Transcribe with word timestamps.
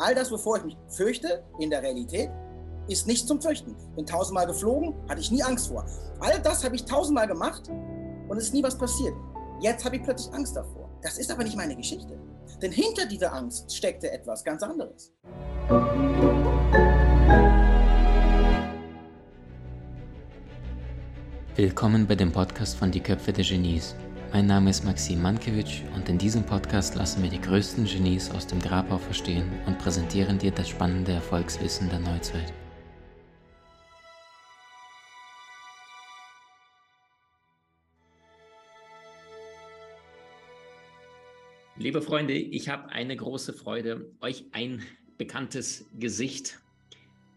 all 0.00 0.14
das, 0.14 0.30
wovor 0.30 0.56
ich 0.56 0.64
mich 0.64 0.76
fürchte 0.88 1.44
in 1.58 1.70
der 1.70 1.82
Realität, 1.82 2.30
ist 2.88 3.06
nicht 3.06 3.28
zum 3.28 3.40
Fürchten. 3.40 3.76
Bin 3.94 4.06
tausendmal 4.06 4.46
geflogen, 4.46 4.94
hatte 5.08 5.20
ich 5.20 5.30
nie 5.30 5.42
Angst 5.42 5.68
vor. 5.68 5.84
All 6.20 6.40
das 6.40 6.64
habe 6.64 6.74
ich 6.74 6.84
tausendmal 6.84 7.26
gemacht 7.26 7.68
und 8.28 8.36
es 8.36 8.44
ist 8.44 8.54
nie 8.54 8.62
was 8.62 8.76
passiert. 8.76 9.14
Jetzt 9.60 9.84
habe 9.84 9.96
ich 9.96 10.02
plötzlich 10.02 10.32
Angst 10.34 10.56
davor. 10.56 10.88
Das 11.02 11.18
ist 11.18 11.30
aber 11.30 11.44
nicht 11.44 11.56
meine 11.56 11.76
Geschichte. 11.76 12.18
Denn 12.62 12.72
hinter 12.72 13.06
dieser 13.06 13.32
Angst 13.32 13.74
steckte 13.74 14.10
etwas 14.10 14.42
ganz 14.42 14.62
anderes. 14.62 15.12
Willkommen 21.56 22.06
bei 22.06 22.14
dem 22.14 22.32
Podcast 22.32 22.76
von 22.76 22.90
Die 22.90 23.00
Köpfe 23.00 23.32
der 23.32 23.44
Genies. 23.44 23.94
Mein 24.32 24.46
Name 24.46 24.70
ist 24.70 24.84
Maxim 24.84 25.22
Mankewitsch 25.22 25.82
und 25.96 26.08
in 26.08 26.16
diesem 26.16 26.44
Podcast 26.44 26.94
lassen 26.94 27.20
wir 27.20 27.30
die 27.30 27.40
größten 27.40 27.84
Genies 27.84 28.30
aus 28.30 28.46
dem 28.46 28.60
Grabau 28.60 28.96
verstehen 28.96 29.50
und 29.66 29.76
präsentieren 29.80 30.38
dir 30.38 30.52
das 30.52 30.68
spannende 30.68 31.10
Erfolgswissen 31.10 31.90
der 31.90 31.98
Neuzeit. 31.98 32.52
Liebe 41.76 42.00
Freunde, 42.00 42.34
ich 42.34 42.68
habe 42.68 42.88
eine 42.90 43.16
große 43.16 43.52
Freude, 43.52 44.12
euch 44.20 44.44
ein 44.52 44.80
bekanntes 45.18 45.86
Gesicht 45.98 46.60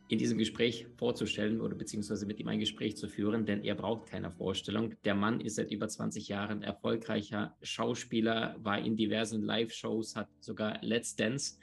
in 0.09 0.17
diesem 0.19 0.37
Gespräch 0.37 0.87
vorzustellen 0.97 1.61
oder 1.61 1.75
beziehungsweise 1.75 2.25
mit 2.25 2.39
ihm 2.39 2.47
ein 2.47 2.59
Gespräch 2.59 2.97
zu 2.97 3.07
führen, 3.07 3.45
denn 3.45 3.63
er 3.63 3.75
braucht 3.75 4.09
keine 4.09 4.31
Vorstellung. 4.31 4.95
Der 5.05 5.15
Mann 5.15 5.39
ist 5.39 5.55
seit 5.55 5.71
über 5.71 5.87
20 5.87 6.27
Jahren 6.27 6.61
erfolgreicher 6.61 7.55
Schauspieler, 7.61 8.55
war 8.59 8.79
in 8.79 8.97
diversen 8.97 9.41
Live-Shows, 9.41 10.15
hat 10.15 10.27
sogar 10.39 10.79
Let's 10.81 11.15
Dance 11.15 11.57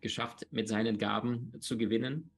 geschafft, 0.00 0.46
mit 0.50 0.68
seinen 0.68 0.98
Gaben 0.98 1.52
zu 1.60 1.78
gewinnen. 1.78 2.30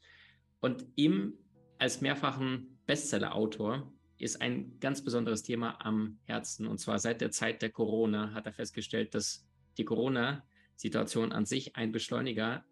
Und 0.60 0.86
ihm 0.96 1.34
als 1.78 2.00
mehrfachen 2.00 2.78
Bestseller-Autor 2.86 3.92
ist 4.18 4.40
ein 4.40 4.78
ganz 4.80 5.02
besonderes 5.02 5.42
Thema 5.42 5.78
am 5.84 6.18
Herzen. 6.24 6.66
Und 6.66 6.78
zwar 6.78 6.98
seit 6.98 7.20
der 7.20 7.30
Zeit 7.30 7.62
der 7.62 7.70
Corona 7.70 8.32
hat 8.32 8.46
er 8.46 8.52
festgestellt, 8.52 9.14
dass 9.14 9.46
die 9.76 9.84
Corona-Situation 9.84 11.32
an 11.32 11.44
sich 11.44 11.76
ein 11.76 11.92
Beschleuniger 11.92 12.64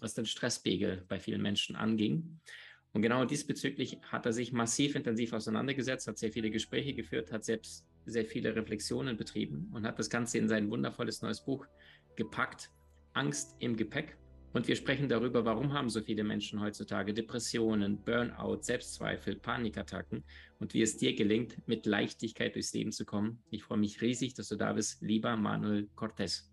was 0.00 0.14
den 0.14 0.26
Stresspegel 0.26 1.04
bei 1.08 1.18
vielen 1.18 1.42
Menschen 1.42 1.76
anging. 1.76 2.40
Und 2.92 3.02
genau 3.02 3.24
diesbezüglich 3.24 3.98
hat 4.10 4.24
er 4.24 4.32
sich 4.32 4.52
massiv 4.52 4.94
intensiv 4.94 5.32
auseinandergesetzt, 5.32 6.08
hat 6.08 6.18
sehr 6.18 6.32
viele 6.32 6.50
Gespräche 6.50 6.94
geführt, 6.94 7.30
hat 7.30 7.44
selbst 7.44 7.84
sehr 8.06 8.24
viele 8.24 8.56
Reflexionen 8.56 9.16
betrieben 9.16 9.70
und 9.74 9.84
hat 9.84 9.98
das 9.98 10.08
Ganze 10.08 10.38
in 10.38 10.48
sein 10.48 10.70
wundervolles 10.70 11.20
neues 11.20 11.44
Buch 11.44 11.66
gepackt, 12.14 12.70
Angst 13.12 13.54
im 13.58 13.76
Gepäck. 13.76 14.16
Und 14.52 14.68
wir 14.68 14.76
sprechen 14.76 15.10
darüber, 15.10 15.44
warum 15.44 15.74
haben 15.74 15.90
so 15.90 16.00
viele 16.00 16.24
Menschen 16.24 16.62
heutzutage 16.62 17.12
Depressionen, 17.12 18.02
Burnout, 18.02 18.62
Selbstzweifel, 18.62 19.36
Panikattacken 19.36 20.24
und 20.58 20.72
wie 20.72 20.80
es 20.80 20.96
dir 20.96 21.14
gelingt, 21.14 21.58
mit 21.68 21.84
Leichtigkeit 21.84 22.54
durchs 22.54 22.72
Leben 22.72 22.92
zu 22.92 23.04
kommen. 23.04 23.42
Ich 23.50 23.64
freue 23.64 23.76
mich 23.76 24.00
riesig, 24.00 24.32
dass 24.32 24.48
du 24.48 24.56
da 24.56 24.72
bist, 24.72 25.02
lieber 25.02 25.36
Manuel 25.36 25.88
Cortez. 25.94 26.50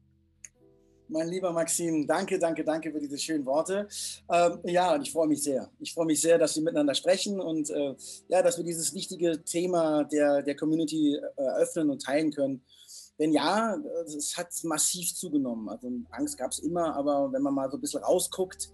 Mein 1.09 1.27
lieber 1.27 1.51
Maxim, 1.51 2.07
danke, 2.07 2.39
danke, 2.39 2.63
danke 2.63 2.91
für 2.91 2.99
diese 2.99 3.17
schönen 3.17 3.45
Worte. 3.45 3.87
Ähm, 4.31 4.59
ja, 4.63 4.93
und 4.93 5.01
ich 5.01 5.11
freue 5.11 5.27
mich 5.27 5.43
sehr. 5.43 5.69
Ich 5.79 5.93
freue 5.93 6.05
mich 6.05 6.21
sehr, 6.21 6.37
dass 6.37 6.55
wir 6.55 6.63
miteinander 6.63 6.95
sprechen 6.95 7.39
und 7.39 7.69
äh, 7.69 7.95
ja, 8.29 8.41
dass 8.41 8.57
wir 8.57 8.63
dieses 8.63 8.93
wichtige 8.93 9.43
Thema 9.43 10.05
der, 10.05 10.41
der 10.41 10.55
Community 10.55 11.15
äh, 11.15 11.41
eröffnen 11.41 11.89
und 11.89 12.01
teilen 12.01 12.31
können. 12.31 12.63
Denn 13.19 13.31
ja, 13.31 13.77
es 14.05 14.35
hat 14.37 14.47
massiv 14.63 15.13
zugenommen. 15.13 15.69
Also 15.69 15.89
Angst 16.11 16.37
gab 16.37 16.51
es 16.51 16.59
immer, 16.59 16.95
aber 16.95 17.31
wenn 17.31 17.43
man 17.43 17.53
mal 17.53 17.69
so 17.69 17.77
ein 17.77 17.81
bisschen 17.81 18.03
rausguckt, 18.03 18.69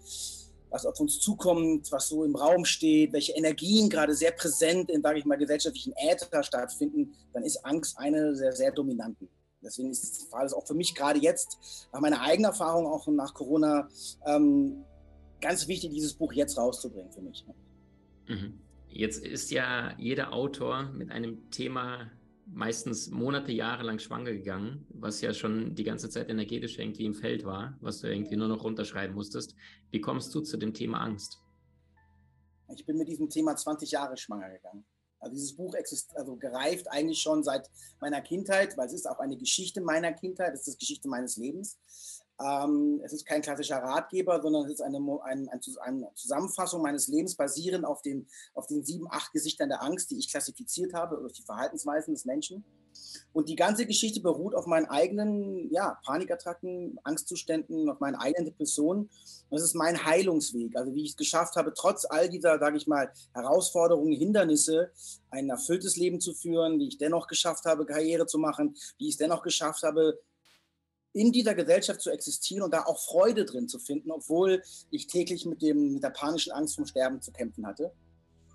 was 0.69 0.85
auf 0.85 0.99
uns 0.99 1.19
zukommt, 1.19 1.91
was 1.91 2.07
so 2.07 2.23
im 2.23 2.35
Raum 2.35 2.63
steht, 2.63 3.11
welche 3.11 3.33
Energien 3.33 3.89
gerade 3.89 4.13
sehr 4.13 4.31
präsent 4.31 4.89
in, 4.91 5.01
sage 5.01 5.19
ich 5.19 5.25
mal, 5.25 5.37
gesellschaftlichen 5.37 5.93
Äther 5.97 6.43
stattfinden, 6.43 7.13
dann 7.33 7.43
ist 7.43 7.65
Angst 7.65 7.97
eine 7.97 8.35
sehr, 8.35 8.53
sehr 8.53 8.71
dominanten. 8.71 9.27
Deswegen 9.61 9.91
ist, 9.91 10.31
war 10.31 10.43
es 10.43 10.53
auch 10.53 10.65
für 10.65 10.73
mich 10.73 10.95
gerade 10.95 11.19
jetzt, 11.19 11.89
nach 11.91 11.99
meiner 11.99 12.21
eigenen 12.21 12.51
Erfahrung, 12.51 12.87
auch 12.87 13.07
nach 13.07 13.33
Corona, 13.33 13.87
ähm, 14.25 14.85
ganz 15.41 15.67
wichtig, 15.67 15.91
dieses 15.91 16.13
Buch 16.13 16.33
jetzt 16.33 16.57
rauszubringen 16.57 17.11
für 17.11 17.21
mich. 17.21 17.45
Mhm. 18.27 18.59
Jetzt 18.87 19.23
ist 19.23 19.51
ja 19.51 19.93
jeder 19.97 20.33
Autor 20.33 20.91
mit 20.93 21.11
einem 21.11 21.49
Thema 21.51 22.09
meistens 22.51 23.09
Monate, 23.09 23.51
Jahre 23.51 23.83
lang 23.83 23.99
schwanger 23.99 24.31
gegangen, 24.31 24.85
was 24.89 25.21
ja 25.21 25.33
schon 25.33 25.75
die 25.75 25.83
ganze 25.83 26.09
Zeit 26.09 26.29
energetisch 26.29 26.79
irgendwie 26.79 27.05
im 27.05 27.13
Feld 27.13 27.45
war, 27.45 27.77
was 27.81 27.99
du 27.99 28.07
irgendwie 28.07 28.35
nur 28.35 28.47
noch 28.47 28.63
runterschreiben 28.63 29.15
musstest. 29.15 29.55
Wie 29.91 30.01
kommst 30.01 30.33
du 30.33 30.41
zu 30.41 30.57
dem 30.57 30.73
Thema 30.73 31.01
Angst? 31.01 31.39
Ich 32.73 32.85
bin 32.85 32.97
mit 32.97 33.07
diesem 33.07 33.29
Thema 33.29 33.55
20 33.55 33.91
Jahre 33.91 34.17
schwanger 34.17 34.49
gegangen. 34.49 34.85
Also 35.19 35.33
dieses 35.35 35.55
Buch 35.55 35.73
exist 35.75 36.15
also 36.15 36.35
gereift 36.35 36.87
eigentlich 36.89 37.21
schon 37.21 37.43
seit 37.43 37.69
meiner 37.99 38.21
Kindheit, 38.21 38.77
weil 38.77 38.87
es 38.87 38.93
ist 38.93 39.09
auch 39.09 39.19
eine 39.19 39.37
Geschichte 39.37 39.81
meiner 39.81 40.13
Kindheit, 40.13 40.53
es 40.53 40.67
ist 40.67 40.75
die 40.75 40.85
Geschichte 40.85 41.07
meines 41.07 41.37
Lebens. 41.37 41.77
Ähm, 42.41 43.01
es 43.03 43.11
ist 43.11 43.25
kein 43.25 43.41
klassischer 43.41 43.77
Ratgeber, 43.77 44.41
sondern 44.41 44.65
es 44.65 44.73
ist 44.73 44.81
eine, 44.81 44.97
ein, 45.23 45.49
ein, 45.49 45.61
eine, 45.81 46.11
Zusammenfassung 46.15 46.81
meines 46.81 47.07
Lebens 47.09 47.35
basierend 47.35 47.83
auf 47.83 48.01
den, 48.01 48.27
auf 48.53 48.67
den 48.67 48.85
sieben, 48.85 49.07
acht 49.09 49.33
Gesichtern 49.33 49.67
der 49.67 49.83
Angst, 49.83 50.09
die 50.11 50.17
ich 50.17 50.31
klassifiziert 50.31 50.93
habe 50.93 51.17
durch 51.17 51.33
die 51.33 51.43
Verhaltensweisen 51.43 52.13
des 52.13 52.23
Menschen. 52.23 52.63
Und 53.31 53.49
die 53.49 53.55
ganze 53.55 53.85
Geschichte 53.85 54.21
beruht 54.21 54.55
auf 54.55 54.65
meinen 54.65 54.85
eigenen 54.85 55.71
ja, 55.71 55.99
Panikattacken, 56.03 56.99
Angstzuständen, 57.03 57.89
auf 57.89 57.99
meinen 57.99 58.15
eigenen 58.15 58.45
Depressionen. 58.45 59.09
Das 59.49 59.61
ist 59.61 59.75
mein 59.75 60.03
Heilungsweg. 60.05 60.75
Also 60.75 60.93
wie 60.93 61.03
ich 61.03 61.11
es 61.11 61.17
geschafft 61.17 61.55
habe, 61.55 61.73
trotz 61.75 62.05
all 62.05 62.29
dieser, 62.29 62.59
sage 62.59 62.77
ich 62.77 62.87
mal, 62.87 63.11
Herausforderungen, 63.33 64.13
Hindernisse, 64.13 64.91
ein 65.29 65.49
erfülltes 65.49 65.95
Leben 65.95 66.19
zu 66.19 66.33
führen, 66.33 66.79
wie 66.79 66.87
ich 66.87 66.97
dennoch 66.97 67.27
geschafft 67.27 67.65
habe, 67.65 67.85
Karriere 67.85 68.25
zu 68.25 68.39
machen, 68.39 68.75
wie 68.97 69.07
ich 69.07 69.13
es 69.13 69.17
dennoch 69.17 69.43
geschafft 69.43 69.83
habe, 69.83 70.19
in 71.13 71.31
dieser 71.31 71.55
Gesellschaft 71.55 72.01
zu 72.01 72.11
existieren 72.11 72.63
und 72.63 72.73
da 72.73 72.83
auch 72.85 72.99
Freude 72.99 73.45
drin 73.45 73.67
zu 73.67 73.79
finden, 73.79 74.11
obwohl 74.11 74.61
ich 74.91 75.07
täglich 75.07 75.45
mit, 75.45 75.61
dem, 75.61 75.93
mit 75.93 76.03
der 76.03 76.11
panischen 76.11 76.51
Angst 76.51 76.75
vom 76.75 76.85
Sterben 76.85 77.21
zu 77.21 77.31
kämpfen 77.31 77.65
hatte. 77.65 77.91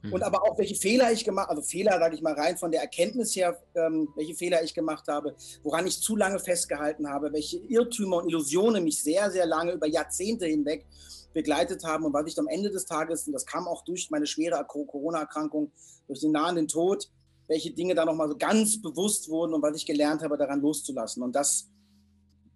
Und 0.05 0.21
mhm. 0.21 0.23
aber 0.23 0.43
auch, 0.43 0.59
welche 0.59 0.75
Fehler 0.75 1.13
ich 1.13 1.25
gemacht 1.25 1.49
habe, 1.49 1.59
also 1.59 1.69
Fehler, 1.69 1.99
sage 1.99 2.15
ich 2.15 2.23
mal, 2.23 2.35
rein 2.35 2.57
von 2.57 2.71
der 2.71 2.83
Erkenntnis 2.83 3.35
her, 3.35 3.59
ähm, 3.75 4.09
welche 4.17 4.35
Fehler 4.35 4.63
ich 4.63 4.75
gemacht 4.75 5.09
habe, 5.09 5.35
woran 5.63 5.87
ich 5.87 6.01
zu 6.01 6.17
lange 6.17 6.39
festgehalten 6.39 7.09
habe, 7.09 7.33
welche 7.33 7.59
Irrtümer 7.59 8.19
und 8.19 8.29
Illusionen 8.29 8.85
mich 8.85 9.03
sehr, 9.03 9.31
sehr 9.31 9.47
lange 9.47 9.73
über 9.73 9.87
Jahrzehnte 9.87 10.47
hinweg 10.47 10.87
begleitet 11.33 11.85
haben 11.85 12.05
und 12.05 12.13
was 12.13 12.27
ich 12.27 12.39
am 12.39 12.47
Ende 12.47 12.71
des 12.71 12.87
Tages, 12.87 13.27
und 13.27 13.33
das 13.33 13.47
kam 13.47 13.67
auch 13.67 13.83
durch 13.85 14.11
meine 14.11 14.27
schwere 14.27 14.65
Corona-Erkrankung, 14.65 15.73
durch 16.07 16.21
den 16.21 16.33
nahenden 16.33 16.69
Tod, 16.69 17.11
welche 17.49 17.73
Dinge 17.73 17.95
da 17.95 18.05
nochmal 18.05 18.29
so 18.29 18.37
ganz 18.37 18.81
bewusst 18.81 19.29
wurden 19.29 19.53
und 19.55 19.63
was 19.63 19.77
ich 19.77 19.87
gelernt 19.87 20.23
habe, 20.23 20.39
daran 20.39 20.61
loszulassen. 20.61 21.23
Und 21.23 21.35
das 21.35 21.69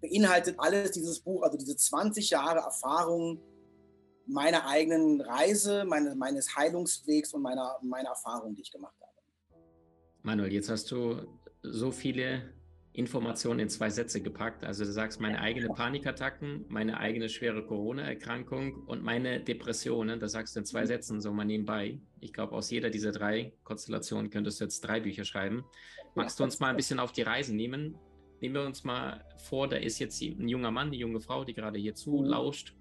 beinhaltet 0.00 0.54
alles 0.58 0.92
dieses 0.92 1.20
Buch, 1.20 1.42
also 1.42 1.58
diese 1.58 1.76
20 1.76 2.30
Jahre 2.30 2.60
Erfahrung 2.60 3.40
meiner 4.28 4.66
eigenen 4.66 5.20
Reise, 5.20 5.84
meine, 5.84 6.14
meines 6.14 6.54
Heilungswegs 6.54 7.32
und 7.32 7.42
meiner, 7.42 7.78
meiner 7.82 8.10
Erfahrung, 8.10 8.54
die 8.54 8.62
ich 8.62 8.70
gemacht 8.70 8.94
habe. 9.00 9.12
Manuel, 10.22 10.52
jetzt 10.52 10.68
hast 10.68 10.90
du 10.90 11.26
so 11.62 11.90
viele 11.90 12.54
Informationen 12.92 13.60
in 13.60 13.68
zwei 13.68 13.90
Sätze 13.90 14.20
gepackt. 14.20 14.64
Also 14.64 14.84
du 14.84 14.92
sagst 14.92 15.20
meine 15.20 15.40
eigene 15.40 15.68
Panikattacken, 15.68 16.64
meine 16.68 16.98
eigene 16.98 17.28
schwere 17.28 17.64
Corona-Erkrankung 17.64 18.82
und 18.86 19.02
meine 19.02 19.40
Depressionen. 19.40 20.18
Das 20.18 20.32
sagst 20.32 20.56
du 20.56 20.60
in 20.60 20.66
zwei 20.66 20.84
Sätzen 20.84 21.20
so 21.20 21.32
mal 21.32 21.44
nebenbei. 21.44 22.00
Ich 22.20 22.32
glaube, 22.32 22.54
aus 22.54 22.70
jeder 22.70 22.90
dieser 22.90 23.12
drei 23.12 23.52
Konstellationen 23.62 24.30
könntest 24.30 24.60
du 24.60 24.64
jetzt 24.64 24.80
drei 24.80 25.00
Bücher 25.00 25.24
schreiben. 25.24 25.64
Magst 26.14 26.40
du 26.40 26.44
uns 26.44 26.58
mal 26.58 26.70
ein 26.70 26.76
bisschen 26.76 26.98
auf 26.98 27.12
die 27.12 27.22
Reise 27.22 27.54
nehmen? 27.54 27.96
Nehmen 28.40 28.54
wir 28.56 28.62
uns 28.66 28.84
mal 28.84 29.24
vor, 29.36 29.68
da 29.68 29.76
ist 29.76 29.98
jetzt 30.00 30.20
ein 30.20 30.48
junger 30.48 30.70
Mann, 30.70 30.88
eine 30.88 30.96
junge 30.96 31.20
Frau, 31.20 31.44
die 31.44 31.54
gerade 31.54 31.78
hier 31.78 31.94
zulauscht 31.94 32.74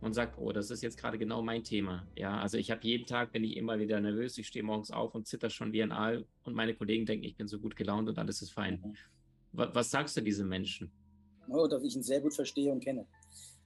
und 0.00 0.14
sagt, 0.14 0.38
oh, 0.38 0.52
das 0.52 0.70
ist 0.70 0.82
jetzt 0.82 0.98
gerade 0.98 1.18
genau 1.18 1.42
mein 1.42 1.62
Thema. 1.62 2.06
Ja, 2.16 2.40
also 2.40 2.56
ich 2.56 2.70
habe 2.70 2.80
jeden 2.84 3.06
Tag, 3.06 3.32
bin 3.32 3.44
ich 3.44 3.56
immer 3.56 3.78
wieder 3.78 4.00
nervös, 4.00 4.38
ich 4.38 4.46
stehe 4.46 4.62
morgens 4.62 4.90
auf 4.90 5.14
und 5.14 5.26
zitter 5.26 5.50
schon 5.50 5.72
wie 5.72 5.82
ein 5.82 5.92
Aal 5.92 6.24
und 6.44 6.54
meine 6.54 6.74
Kollegen 6.74 7.06
denken, 7.06 7.24
ich 7.24 7.36
bin 7.36 7.46
so 7.46 7.58
gut 7.58 7.76
gelaunt 7.76 8.08
und 8.08 8.18
alles 8.18 8.42
ist 8.42 8.52
fein. 8.52 8.80
Mhm. 8.82 8.94
Was, 9.52 9.74
was 9.74 9.90
sagst 9.90 10.16
du 10.16 10.20
diesen 10.20 10.48
Menschen? 10.48 10.90
Oh, 11.48 11.66
dass 11.66 11.82
ich 11.82 11.96
ihn 11.96 12.02
sehr 12.02 12.20
gut 12.20 12.34
verstehe 12.34 12.72
und 12.72 12.82
kenne. 12.82 13.06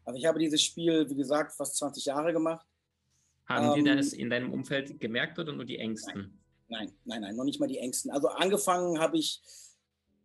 Also 0.05 0.19
ich 0.19 0.27
habe 0.27 0.39
dieses 0.39 0.63
Spiel, 0.63 1.09
wie 1.09 1.15
gesagt, 1.15 1.53
fast 1.53 1.77
20 1.77 2.05
Jahre 2.07 2.33
gemacht. 2.33 2.67
Haben 3.47 3.79
ähm, 3.79 3.85
die 3.85 3.97
das 3.97 4.13
in 4.13 4.31
deinem 4.31 4.53
Umfeld 4.53 4.99
gemerkt 5.01 5.39
oder 5.39 5.53
nur 5.53 5.65
die 5.65 5.79
Ängsten? 5.79 6.15
Nein, 6.15 6.33
nein, 6.69 6.95
nein, 7.05 7.21
nein, 7.21 7.37
noch 7.37 7.45
nicht 7.45 7.61
mal 7.61 7.69
die 7.69 7.79
Ängsten. 7.79 8.11
Also 8.11 8.29
angefangen 8.29 8.99
habe 8.99 9.19
ich 9.19 9.43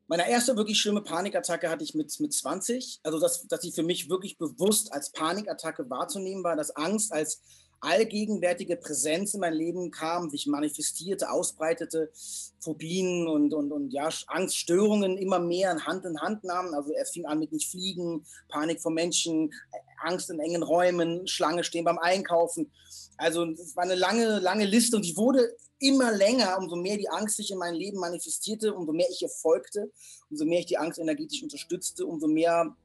meine 0.10 0.30
erste 0.30 0.58
wirklich 0.58 0.80
schlimme 0.80 1.02
Panikattacke 1.02 1.70
hatte 1.70 1.84
ich 1.84 1.94
mit, 1.94 2.20
mit 2.20 2.34
20. 2.34 3.00
Also, 3.04 3.20
dass, 3.20 3.48
dass 3.48 3.62
sie 3.62 3.72
für 3.72 3.84
mich 3.84 4.10
wirklich 4.10 4.38
bewusst 4.38 4.92
als 4.92 5.12
Panikattacke 5.12 5.90
wahrzunehmen 5.90 6.44
war, 6.44 6.58
dass 6.58 6.76
Angst 6.76 7.14
als, 7.14 7.42
allgegenwärtige 7.82 8.76
Präsenz 8.76 9.34
in 9.34 9.40
mein 9.40 9.54
Leben 9.54 9.92
kam, 9.92 10.30
sich 10.30 10.48
manifestierte, 10.48 11.32
ausbreitete, 11.32 12.12
Phobien 12.60 13.28
und, 13.28 13.54
und, 13.54 13.72
und 13.72 13.92
ja, 13.92 14.10
Angststörungen 14.28 15.18
immer 15.18 15.40
mehr 15.40 15.86
Hand 15.86 16.06
in 16.06 16.20
Hand 16.20 16.44
nahmen. 16.44 16.74
Also 16.74 16.92
es 16.94 17.12
fing 17.12 17.26
an 17.26 17.40
mit 17.40 17.52
nicht 17.52 17.70
fliegen, 17.70 18.26
Panik 18.50 18.82
vor 18.82 18.92
Menschen, 18.92 19.54
Angst 20.02 20.30
in 20.30 20.40
engen 20.40 20.64
Räumen, 20.64 21.28
Schlange 21.28 21.64
stehen 21.64 21.86
beim 21.86 22.00
Einkaufen. 22.00 22.72
Also 23.20 23.44
es 23.44 23.76
war 23.76 23.84
eine 23.84 23.96
lange, 23.96 24.40
lange 24.40 24.66
Liste 24.66 24.96
und 24.96 25.04
die 25.04 25.18
wurde 25.18 25.54
immer 25.78 26.12
länger, 26.14 26.58
umso 26.58 26.78
mehr 26.78 26.96
die 26.96 27.10
Angst 27.10 27.36
sich 27.36 27.52
in 27.52 27.58
meinem 27.58 27.76
Leben 27.76 28.00
manifestierte, 28.00 28.74
umso 28.74 28.94
mehr 28.94 29.08
ich 29.12 29.22
ihr 29.22 29.30
folgte, 29.30 29.92
umso 30.30 30.46
mehr 30.46 30.60
ich 30.60 30.68
die 30.68 30.78
Angst 30.78 31.00
energetisch 31.00 31.44
unterstützte, 31.44 32.06
umso 32.06 32.28
mehr 32.28 32.76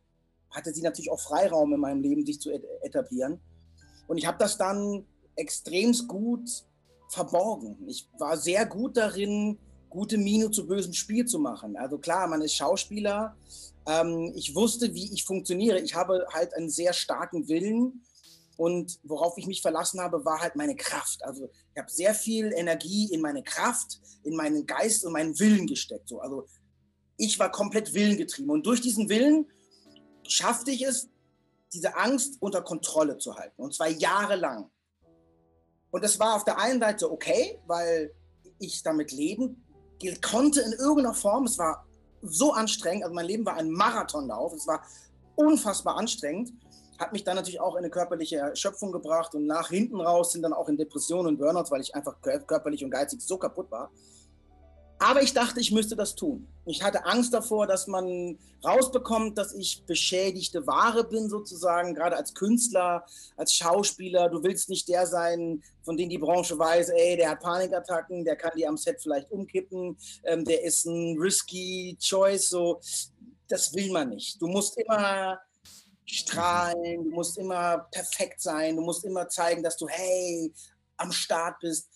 hatte 0.50 0.75
sie 0.75 0.82
natürlich 0.82 1.10
auch 1.10 1.20
Freiraum 1.20 1.72
in 1.72 1.81
meinem 1.81 2.02
Leben, 2.02 2.26
sich 2.26 2.40
zu 2.40 2.50
etablieren. 2.82 3.40
Und 4.08 4.19
ich 4.19 4.26
habe 4.26 4.38
das 4.38 4.58
dann 4.58 5.06
extremst 5.36 6.08
gut 6.08 6.48
verborgen. 7.10 7.76
Ich 7.86 8.08
war 8.19 8.36
sehr 8.36 8.66
gut 8.66 8.96
darin, 8.96 9.58
gute 9.88 10.19
Miene 10.19 10.50
zu 10.50 10.66
bösem 10.66 10.94
Spiel 10.94 11.26
zu 11.26 11.38
machen. 11.38 11.76
Also 11.76 11.98
klar, 11.98 12.26
man 12.26 12.42
ist 12.42 12.54
Schauspieler. 12.54 13.36
Ähm, 13.86 14.32
ich 14.34 14.54
wusste, 14.56 14.94
wie 14.94 15.12
ich 15.12 15.25
funktioniere. 15.25 15.78
Ich 15.78 15.94
habe 15.94 16.26
halt 16.32 16.54
einen 16.54 16.70
sehr 16.70 16.92
starken 16.92 17.48
Willen. 17.48 18.02
Und 18.56 18.99
worauf 19.03 19.37
ich 19.37 19.47
mich 19.47 19.62
verlassen 19.62 20.01
habe, 20.01 20.25
war 20.25 20.41
halt 20.41 20.56
meine 20.56 20.77
Kraft. 20.77 21.25
Also 21.25 21.51
ich 21.75 21.81
habe 21.81 21.91
sehr 21.91 22.15
viel 22.15 22.53
Energie 22.53 23.12
in 23.12 23.21
meine 23.21 23.43
Kraft, 23.43 24.01
in 24.23 24.37
meinen 24.37 24.67
Geist 24.67 25.05
und 25.05 25.12
meinen 25.12 25.39
Willen 25.39 25.67
gesteckt. 25.67 26.09
So, 26.09 26.21
also 26.21 26.47
ich 27.17 27.39
war 27.39 27.51
komplett 27.51 27.95
willengetrieben. 27.95 28.51
Und 28.51 28.67
durch 28.67 28.81
diesen 28.81 29.09
Willen 29.09 29.47
schaffte 30.27 30.71
ich 30.71 30.83
es, 30.83 31.09
diese 31.73 31.97
Angst 31.97 32.37
unter 32.41 32.62
Kontrolle 32.62 33.19
zu 33.19 33.35
halten. 33.35 33.61
Und 33.61 33.75
zwar 33.75 33.89
jahrelang. 33.89 34.71
Und 35.91 36.05
das 36.05 36.19
war 36.21 36.37
auf 36.37 36.45
der 36.45 36.59
einen 36.59 36.81
Seite 36.81 37.11
okay, 37.11 37.59
weil 37.67 38.15
ich 38.59 38.83
damit 38.83 39.11
leben 39.11 39.65
konnte 40.21 40.61
in 40.61 40.73
irgendeiner 40.73 41.15
Form. 41.15 41.45
Es 41.45 41.59
war 41.59 41.87
so 42.23 42.53
anstrengend. 42.53 43.05
Also 43.05 43.15
mein 43.15 43.27
Leben 43.27 43.47
war 43.47 43.56
ein 43.56 43.71
Marathon 43.71 44.29
darauf. 44.29 44.53
Es 44.53 44.67
war 44.67 44.85
unfassbar 45.37 45.97
anstrengend. 45.97 46.53
Hat 46.99 47.12
mich 47.12 47.25
dann 47.25 47.37
natürlich 47.37 47.61
auch 47.61 47.75
in 47.75 47.79
eine 47.79 47.91
körperliche 47.91 48.37
Erschöpfung 48.37 48.93
gebracht 48.93 49.35
und 49.35 49.46
nach 49.46 49.69
hinten 49.69 50.00
raus 50.00 50.32
sind 50.32 50.43
dann 50.43 50.52
auch 50.52 50.69
in 50.69 50.76
Depressionen 50.76 51.26
und 51.26 51.38
Burnouts, 51.38 51.70
weil 51.70 51.81
ich 51.81 51.94
einfach 51.94 52.17
körperlich 52.20 52.85
und 52.85 52.91
geistig 52.91 53.20
so 53.20 53.37
kaputt 53.37 53.70
war. 53.70 53.91
Aber 54.99 55.23
ich 55.23 55.35
dachte, 55.35 55.61
ich 55.61 55.73
müsste 55.73 55.96
das 55.96 56.14
tun. 56.14 56.49
Ich 56.67 56.82
hatte 56.82 57.05
Angst 57.05 57.35
davor, 57.35 57.67
dass 57.67 57.87
man 57.87 58.38
rausbekommt, 58.64 59.37
dass 59.37 59.52
ich 59.52 59.85
beschädigte 59.85 60.67
Ware 60.67 61.05
bin, 61.05 61.29
sozusagen, 61.29 61.94
gerade 61.94 62.17
als 62.17 62.32
Künstler, 62.32 63.05
als 63.37 63.52
Schauspieler. 63.52 64.31
Du 64.31 64.43
willst 64.43 64.70
nicht 64.70 64.88
der 64.88 65.06
sein, 65.06 65.62
von 65.82 65.96
dem 65.96 66.08
die 66.08 66.19
Branche 66.19 66.58
weiß, 66.58 66.91
ey, 66.91 67.17
der 67.17 67.31
hat 67.31 67.41
Panikattacken, 67.41 68.25
der 68.25 68.37
kann 68.37 68.52
die 68.56 68.67
am 68.67 68.76
Set 68.76 69.02
vielleicht 69.02 69.31
umkippen, 69.31 69.99
ähm, 70.25 70.44
der 70.44 70.64
ist 70.64 70.87
ein 70.87 71.19
risky 71.19 71.99
Choice. 72.00 72.49
So, 72.49 72.81
das 73.49 73.75
will 73.75 73.93
man 73.93 74.08
nicht. 74.11 74.41
Du 74.41 74.46
musst 74.46 74.79
immer 74.79 75.38
strahlen, 76.05 77.05
du 77.05 77.11
musst 77.11 77.39
immer 77.39 77.89
perfekt 77.91 78.41
sein, 78.41 78.77
du 78.77 78.83
musst 78.83 79.05
immer 79.05 79.29
zeigen, 79.29 79.62
dass 79.62 79.77
du, 79.77 79.89
hey, 79.89 80.53
am 80.97 81.12
Start 81.12 81.59
bist 81.61 81.89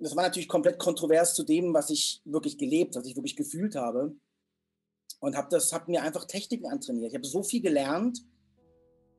das 0.00 0.16
war 0.16 0.24
natürlich 0.24 0.48
komplett 0.48 0.78
kontrovers 0.78 1.34
zu 1.34 1.44
dem, 1.44 1.74
was 1.74 1.90
ich 1.90 2.22
wirklich 2.24 2.56
gelebt, 2.56 2.96
was 2.96 3.06
ich 3.06 3.16
wirklich 3.16 3.36
gefühlt 3.36 3.76
habe. 3.76 4.16
Und 5.20 5.36
habe 5.36 5.54
habe 5.58 5.90
mir 5.90 6.02
einfach 6.02 6.24
Techniken 6.24 6.66
antrainiert. 6.66 7.10
Ich 7.10 7.14
habe 7.14 7.26
so 7.26 7.42
viel 7.42 7.60
gelernt, 7.60 8.24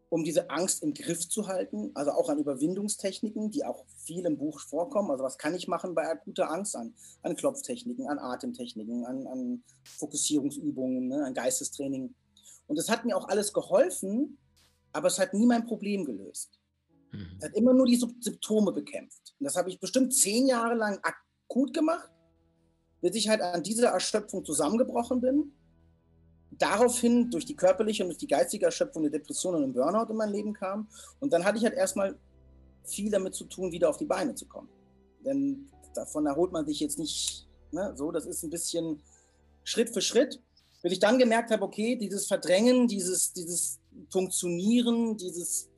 um 0.10 0.24
diese 0.24 0.50
Angst 0.50 0.81
im 0.81 0.96
Griff 0.96 1.30
zu 1.30 1.48
halten, 1.48 1.92
also 1.94 2.12
auch 2.12 2.30
an 2.30 2.40
Überwindungstechniken, 2.40 3.52
die 3.52 3.63
auch 3.63 3.86
viel 4.04 4.25
im 4.25 4.38
Buch 4.38 4.60
vorkommen. 4.60 5.12
Also 5.12 5.24
was 5.24 5.38
kann 5.38 5.54
ich 5.54 5.68
machen 5.68 5.94
bei 5.94 6.10
akuter 6.10 6.50
Angst 6.50 6.75
an? 6.75 6.96
An 7.22 7.36
Klopftechniken, 7.36 8.08
an 8.08 8.18
Atemtechniken, 8.18 9.06
an, 9.06 9.28
an 9.28 9.63
Fokussierungsübungen, 10.00 11.08
ne, 11.08 11.24
an 11.24 11.36
Geistestraining. 11.36 12.16
Und 12.71 12.77
das 12.77 12.88
hat 12.88 13.03
mir 13.03 13.18
auch 13.18 13.27
alles 13.27 13.51
geholfen, 13.51 14.38
aber 14.94 15.09
es 15.09 15.19
hat 15.19 15.33
nie 15.33 15.45
mein 15.45 15.65
Problem 15.65 16.06
gelöst. 16.06 16.57
Mhm. 17.12 17.35
Es 17.38 17.50
hat 17.50 17.53
immer 17.53 17.73
nur 17.73 17.85
die 17.85 17.97
Symptome 17.97 18.71
bekämpft. 18.71 19.35
Und 19.38 19.44
das 19.44 19.57
habe 19.57 19.69
ich 19.69 19.77
bestimmt 19.77 20.15
zehn 20.15 20.47
Jahre 20.47 20.75
lang 20.75 20.97
akut 21.03 21.73
gemacht, 21.73 22.09
bis 23.01 23.13
ich 23.15 23.27
halt 23.27 23.41
an 23.41 23.62
dieser 23.62 23.89
Erschöpfung 23.89 24.45
zusammengebrochen 24.45 25.19
bin. 25.19 25.51
Daraufhin 26.51 27.29
durch 27.29 27.44
die 27.44 27.57
körperliche 27.57 28.03
und 28.03 28.09
durch 28.12 28.19
die 28.19 28.27
geistige 28.27 28.63
Erschöpfung 28.63 29.01
eine 29.01 29.12
Depression 29.12 29.56
und 29.56 29.63
ein 29.63 29.74
Burnout 29.74 30.09
in 30.09 30.15
mein 30.15 30.31
Leben 30.31 30.53
kam. 30.53 30.88
Und 31.19 31.33
dann 31.33 31.44
hatte 31.44 31.57
ich 31.57 31.65
halt 31.65 31.74
erstmal 31.74 32.17
viel 32.85 33.12
damit 33.12 33.35
zu 33.35 33.44
tun, 33.44 33.74
wieder 33.74 33.89
auf 33.89 33.97
die 33.97 34.06
Beine 34.06 34.33
zu 34.33 34.45
kommen. 34.45 34.69
Denn 35.25 35.69
davon 35.94 36.25
erholt 36.25 36.53
man 36.53 36.65
sich 36.65 36.79
jetzt 36.79 36.97
nicht 36.97 37.50
ne, 37.71 37.91
so. 37.97 38.13
Das 38.13 38.25
ist 38.25 38.44
ein 38.44 38.50
bisschen 38.50 39.03
Schritt 39.65 39.89
für 39.89 40.01
Schritt. 40.01 40.41
Bis 40.81 40.94
ich 40.94 41.00
dann 41.00 41.19
gemerkt 41.19 41.51
habe, 41.51 41.63
okay, 41.63 41.95
dieses 41.95 42.28
Verdrängen, 42.28 42.88
dieses, 42.88 43.33
dieses 43.33 43.80
Funktionieren, 44.10 45.16
dieses 45.18 45.69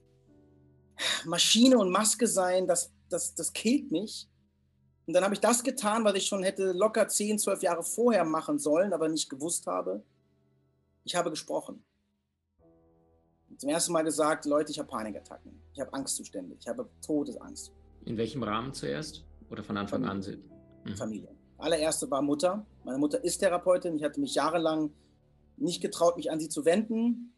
Maschine 1.25 1.77
und 1.77 1.91
Maske 1.91 2.27
sein, 2.27 2.67
das, 2.67 2.93
das, 3.09 3.35
das 3.35 3.51
killt 3.51 3.91
mich. 3.91 4.29
Und 5.05 5.13
dann 5.13 5.23
habe 5.23 5.33
ich 5.33 5.41
das 5.41 5.63
getan, 5.63 6.05
was 6.05 6.15
ich 6.15 6.25
schon 6.25 6.43
hätte 6.43 6.71
locker 6.71 7.07
10, 7.07 7.39
12 7.39 7.63
Jahre 7.63 7.83
vorher 7.83 8.23
machen 8.23 8.57
sollen, 8.57 8.93
aber 8.93 9.09
nicht 9.09 9.29
gewusst 9.29 9.67
habe. 9.67 10.03
Ich 11.03 11.15
habe 11.15 11.29
gesprochen. 11.29 11.83
Zum 13.57 13.69
ersten 13.69 13.91
Mal 13.91 14.03
gesagt, 14.03 14.45
Leute, 14.45 14.71
ich 14.71 14.79
habe 14.79 14.87
Panikattacken. 14.87 15.61
Ich 15.73 15.79
habe 15.79 15.93
Angstzustände. 15.93 16.55
Ich 16.59 16.67
habe 16.67 16.89
Todesangst. 17.05 17.71
In 18.05 18.17
welchem 18.17 18.43
Rahmen 18.43 18.73
zuerst? 18.73 19.25
Oder 19.49 19.63
von 19.63 19.77
Anfang 19.77 20.05
Familie. 20.05 20.33
an? 20.85 20.91
Mhm. 20.91 20.95
Familie. 20.95 21.42
Allererste 21.63 22.09
war 22.11 22.21
Mutter. 22.21 22.65
Meine 22.83 22.97
Mutter 22.97 23.23
ist 23.23 23.39
Therapeutin. 23.39 23.95
Ich 23.95 24.03
hatte 24.03 24.19
mich 24.19 24.35
jahrelang 24.35 24.91
nicht 25.57 25.81
getraut, 25.81 26.17
mich 26.17 26.31
an 26.31 26.39
sie 26.39 26.49
zu 26.49 26.65
wenden 26.65 27.33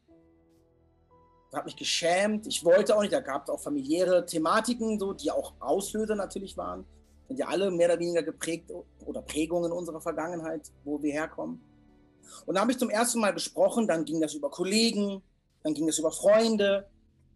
habe 1.55 1.65
mich 1.65 1.75
geschämt. 1.75 2.47
Ich 2.47 2.63
wollte 2.63 2.95
auch 2.95 3.01
nicht. 3.01 3.13
Da 3.13 3.21
gab 3.21 3.43
es 3.43 3.49
auch 3.49 3.59
familiäre 3.59 4.25
Thematiken, 4.25 4.99
so, 4.99 5.13
die 5.13 5.31
auch 5.31 5.53
Auslöser 5.59 6.15
natürlich 6.15 6.57
waren. 6.57 6.85
Sind 7.27 7.39
ja 7.39 7.47
alle 7.47 7.71
mehr 7.71 7.89
oder 7.89 7.99
weniger 7.99 8.23
geprägt 8.23 8.71
oder 9.05 9.21
Prägungen 9.21 9.71
unserer 9.71 10.01
Vergangenheit, 10.01 10.71
wo 10.83 11.01
wir 11.01 11.11
herkommen. 11.11 11.59
Und 12.45 12.55
da 12.55 12.61
habe 12.61 12.71
ich 12.71 12.77
zum 12.77 12.89
ersten 12.89 13.19
Mal 13.19 13.33
gesprochen. 13.33 13.87
Dann 13.87 14.05
ging 14.05 14.21
das 14.21 14.33
über 14.33 14.49
Kollegen, 14.49 15.23
dann 15.63 15.73
ging 15.73 15.87
das 15.87 15.97
über 15.97 16.11
Freunde. 16.11 16.87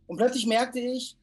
Und 0.07 0.17
plötzlich 0.17 0.45
merkte 0.45 0.79
ich, 0.79 1.17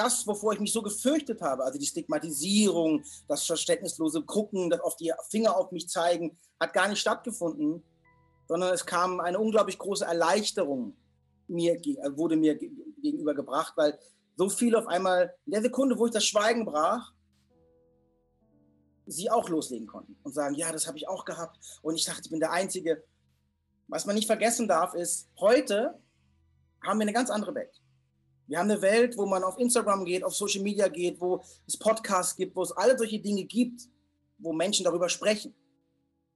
das, 0.00 0.26
wovor 0.26 0.54
ich 0.54 0.60
mich 0.60 0.72
so 0.72 0.82
gefürchtet 0.82 1.42
habe, 1.42 1.64
also 1.64 1.78
die 1.78 1.86
Stigmatisierung, 1.86 3.04
das 3.28 3.44
verständnislose 3.44 4.22
Gucken, 4.22 4.70
das 4.70 4.80
auf 4.80 4.96
die 4.96 5.12
Finger 5.30 5.56
auf 5.56 5.72
mich 5.72 5.88
zeigen, 5.88 6.38
hat 6.58 6.72
gar 6.72 6.88
nicht 6.88 7.00
stattgefunden, 7.00 7.82
sondern 8.48 8.72
es 8.72 8.86
kam 8.86 9.20
eine 9.20 9.38
unglaublich 9.38 9.78
große 9.78 10.04
Erleichterung 10.04 10.96
mir, 11.48 11.74
äh, 11.74 12.16
wurde 12.16 12.36
mir 12.36 12.56
gegenüber 12.56 13.34
gebracht, 13.34 13.74
weil 13.76 13.98
so 14.36 14.48
viel 14.48 14.74
auf 14.74 14.86
einmal, 14.86 15.34
in 15.44 15.52
der 15.52 15.62
Sekunde, 15.62 15.98
wo 15.98 16.06
ich 16.06 16.12
das 16.12 16.24
Schweigen 16.24 16.64
brach, 16.64 17.12
sie 19.06 19.30
auch 19.30 19.48
loslegen 19.48 19.86
konnten 19.86 20.16
und 20.22 20.32
sagen, 20.32 20.54
ja, 20.54 20.72
das 20.72 20.86
habe 20.86 20.96
ich 20.96 21.08
auch 21.08 21.24
gehabt. 21.24 21.58
Und 21.82 21.96
ich 21.96 22.04
dachte, 22.04 22.22
ich 22.24 22.30
bin 22.30 22.40
der 22.40 22.52
Einzige. 22.52 23.02
Was 23.88 24.06
man 24.06 24.14
nicht 24.14 24.26
vergessen 24.26 24.68
darf, 24.68 24.94
ist, 24.94 25.28
heute 25.40 25.98
haben 26.82 26.98
wir 27.00 27.02
eine 27.02 27.12
ganz 27.12 27.28
andere 27.28 27.54
Welt. 27.56 27.82
Wir 28.50 28.58
haben 28.58 28.68
eine 28.68 28.82
Welt, 28.82 29.16
wo 29.16 29.26
man 29.26 29.44
auf 29.44 29.60
Instagram 29.60 30.04
geht, 30.04 30.24
auf 30.24 30.34
Social 30.34 30.64
Media 30.64 30.88
geht, 30.88 31.20
wo 31.20 31.40
es 31.68 31.78
Podcasts 31.78 32.34
gibt, 32.34 32.56
wo 32.56 32.62
es 32.64 32.72
alle 32.72 32.98
solche 32.98 33.20
Dinge 33.20 33.44
gibt, 33.44 33.82
wo 34.38 34.52
Menschen 34.52 34.82
darüber 34.82 35.08
sprechen. 35.08 35.54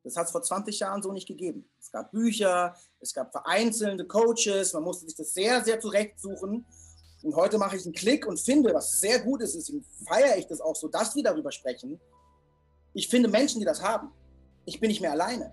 Das 0.05 0.17
hat 0.17 0.27
es 0.27 0.31
vor 0.31 0.41
20 0.41 0.79
Jahren 0.79 1.03
so 1.03 1.11
nicht 1.11 1.27
gegeben. 1.27 1.69
Es 1.81 1.91
gab 1.91 2.13
Bücher, 2.13 2.77
es 3.01 3.13
gab 3.13 3.33
vereinzelte 3.33 4.07
Coaches, 4.07 4.75
man 4.75 4.85
musste 4.85 5.07
sich 5.07 5.17
das 5.17 5.35
sehr, 5.35 5.65
sehr 5.65 5.81
zurechtsuchen. 5.81 6.65
Und 7.25 7.35
heute 7.35 7.59
mache 7.59 7.75
ich 7.75 7.85
einen 7.85 7.95
Klick 7.95 8.29
und 8.29 8.39
finde, 8.39 8.73
was 8.73 9.01
sehr 9.01 9.19
gut 9.19 9.43
ist, 9.43 9.57
deswegen 9.57 9.85
feiere 10.07 10.39
ich 10.39 10.47
das 10.47 10.61
auch 10.61 10.77
so, 10.77 10.87
dass 10.87 11.17
wir 11.17 11.25
darüber 11.25 11.51
sprechen. 11.51 12.01
Ich 12.93 13.09
finde 13.09 13.29
Menschen, 13.29 13.59
die 13.59 13.67
das 13.67 13.83
haben. 13.83 14.13
Ich 14.67 14.79
bin 14.79 14.87
nicht 14.87 15.01
mehr 15.01 15.11
alleine. 15.11 15.53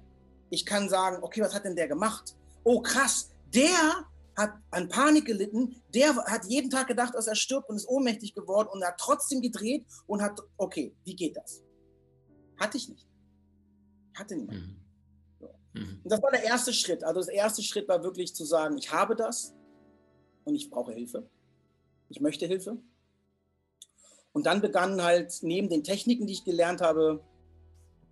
Ich 0.52 0.64
kann 0.64 0.90
sagen, 0.90 1.24
okay, 1.24 1.42
was 1.42 1.56
hat 1.56 1.66
denn 1.66 1.76
der 1.76 1.88
gemacht? 1.88 2.36
Oh, 2.64 2.82
krass, 2.82 3.32
der 3.52 4.06
hat 4.38 4.54
an 4.72 4.90
Panik 4.90 5.26
gelitten, 5.26 5.82
der 5.94 6.16
hat 6.16 6.46
jeden 6.48 6.70
Tag 6.70 6.88
gedacht, 6.88 7.14
dass 7.16 7.28
er 7.28 7.36
stirbt 7.36 7.70
und 7.70 7.76
ist 7.76 7.88
ohnmächtig 7.88 8.34
geworden 8.34 8.70
und 8.72 8.84
hat 8.84 8.96
trotzdem 8.98 9.42
gedreht 9.42 9.86
und 10.08 10.22
hat, 10.22 10.40
okay, 10.58 10.96
wie 11.04 11.16
geht 11.16 11.36
das? 11.36 11.64
Hatte 12.60 12.78
ich 12.78 12.90
nicht. 12.90 13.08
Hatte 14.16 14.36
niemand. 14.36 14.60
Mhm. 14.60 14.76
So. 15.40 15.48
Mhm. 15.74 16.02
Und 16.04 16.12
das 16.12 16.22
war 16.22 16.32
der 16.32 16.44
erste 16.44 16.74
Schritt. 16.74 17.04
Also 17.04 17.20
das 17.20 17.30
erste 17.30 17.64
Schritt 17.64 17.88
war 17.88 18.04
wirklich 18.04 18.34
zu 18.36 18.46
sagen, 18.46 18.78
ich 18.78 18.92
habe 18.92 19.16
das 19.16 19.54
und 20.44 20.56
ich 20.56 20.70
brauche 20.70 20.94
Hilfe. 20.94 21.30
Ich 22.10 22.22
möchte 22.22 22.46
Hilfe. 22.46 22.78
Und 24.34 24.46
dann 24.46 24.62
begann 24.62 25.02
halt 25.04 25.34
neben 25.42 25.70
den 25.70 25.84
Techniken, 25.84 26.26
die 26.26 26.34
ich 26.34 26.46
gelernt 26.46 26.82
habe, 26.82 27.24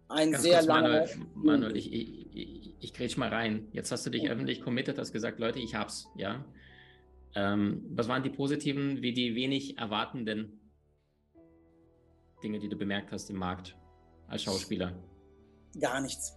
ein 0.10 0.32
Ganz 0.32 0.44
sehr 0.44 0.62
langer. 0.64 0.90
Manuel, 0.90 1.28
Manuel 1.36 1.78
ich, 1.78 1.94
ich, 1.94 2.19
ich, 2.44 2.76
ich 2.80 2.94
grätsch 2.94 3.18
mal 3.18 3.30
rein. 3.30 3.68
Jetzt 3.72 3.92
hast 3.92 4.06
du 4.06 4.10
dich 4.10 4.30
öffentlich 4.30 4.62
committed, 4.62 4.98
hast 4.98 5.12
gesagt, 5.12 5.40
Leute, 5.40 5.60
ich 5.60 5.76
hab's, 5.76 6.08
ja. 6.16 6.46
Ähm, 7.36 7.86
was 7.92 8.08
waren 8.08 8.24
die 8.24 8.30
positiven 8.30 9.02
wie 9.02 9.14
die 9.14 9.36
wenig 9.36 9.78
erwartenden 9.78 10.60
Dinge, 12.44 12.60
die 12.60 12.70
du 12.70 12.78
bemerkt 12.78 13.12
hast 13.12 13.30
im 13.30 13.38
Markt 13.38 13.78
als 14.28 14.44
Schauspieler? 14.44 14.94
Gar 15.80 16.02
nichts. 16.02 16.36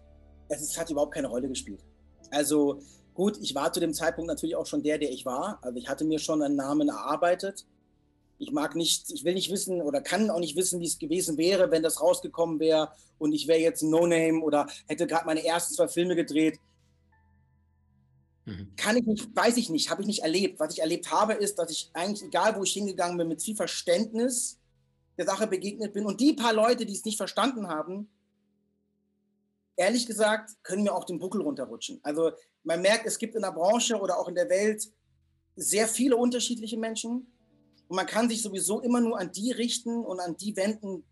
Es 0.49 0.78
hat 0.78 0.90
überhaupt 0.90 1.14
keine 1.14 1.28
Rolle 1.28 1.49
gespielt. 1.49 1.82
Also 2.30 2.82
gut, 3.14 3.38
ich 3.40 3.54
war 3.54 3.73
zu 3.73 3.80
dem 3.80 3.94
Zeitpunkt 3.94 4.28
natürlich 4.28 4.56
auch 4.56 4.66
schon 4.66 4.82
der, 4.82 4.99
der 4.99 5.11
ich 5.11 5.25
war. 5.25 5.59
Also 5.62 5.78
ich 5.78 5.88
hatte 5.88 6.04
mir 6.04 6.18
schon 6.18 6.42
einen 6.42 6.56
Namen 6.56 6.88
erarbeitet. 6.88 7.66
Ich 8.43 8.51
mag 8.51 8.75
nicht, 8.75 9.09
ich 9.13 9.23
will 9.23 9.35
nicht 9.35 9.53
wissen 9.53 9.81
oder 9.81 10.01
kann 10.01 10.29
auch 10.29 10.41
nicht 10.41 10.57
wissen, 10.57 10.81
wie 10.81 10.87
es 10.87 10.99
gewesen 10.99 11.39
wäre, 11.39 11.71
wenn 11.71 11.85
das 11.85 12.01
rausgekommen 12.01 12.59
wäre 12.59 12.91
und 13.19 13.33
ich 13.33 13.47
wäre 13.47 13.61
jetzt 13.61 13.83
ein 13.83 13.91
No-Name 13.91 14.41
oder 14.43 14.67
hätte 14.89 15.07
gerade 15.07 15.27
meine 15.27 15.45
ersten 15.45 15.75
zwei 15.75 15.87
Filme 15.87 16.17
gedreht. 16.17 16.59
Mhm. 18.45 18.75
Kann 18.77 18.97
ich 18.97 19.07
nicht, 19.07 19.37
weiß 19.37 19.57
ich 19.59 19.71
nicht, 19.71 19.91
habe 19.91 20.03
ich 20.03 20.09
nicht 20.09 20.23
erlebt. 20.23 20.59
Was 20.59 20.75
ich 20.75 20.81
erlebt 20.81 21.13
habe, 21.13 21.35
ist, 21.35 21.57
dass 21.57 21.71
ich 21.71 21.91
eigentlich, 21.93 22.25
egal 22.25 22.57
wo 22.57 22.65
ich 22.65 22.73
hingegangen 22.73 23.17
bin, 23.17 23.29
mit 23.29 23.41
viel 23.41 23.55
Verständnis 23.55 24.59
der 25.17 25.27
Sache 25.27 25.47
begegnet 25.47 25.93
bin. 25.93 26.05
Und 26.05 26.21
die 26.21 26.33
paar 26.33 26.53
Leute, 26.53 26.85
die 26.85 26.95
es 26.95 27.05
nicht 27.05 27.19
verstanden 27.19 27.69
haben, 27.69 28.11
ehrlich 29.77 30.05
gesagt, 30.05 30.51
können 30.65 30.83
mir 30.83 30.95
auch 30.95 31.05
den 31.05 31.21
Buckel 31.21 31.43
runterrutschen. 31.43 32.01
Also 32.03 32.33
man 32.65 32.83
merkt, 32.83 33.07
es 33.07 33.19
gibt 33.19 33.37
in 33.37 33.43
der 33.43 33.53
Branche 33.53 34.01
oder 34.01 34.19
auch 34.19 34.27
in 34.27 34.35
der 34.35 34.49
Welt 34.49 34.85
sehr 35.55 35.87
viele 35.87 36.17
unterschiedliche 36.17 36.77
Menschen. 36.77 37.32
Und 37.93 37.97
man 37.97 38.07
kann 38.07 38.31
sich 38.31 38.41
sowieso 38.41 38.81
immer 38.81 39.03
nur 39.03 39.19
an 39.19 39.33
die 39.33 39.53
richten 39.53 40.03
und 40.03 40.19
an 40.19 40.35
die 40.39 40.57
wenden, 40.57 41.05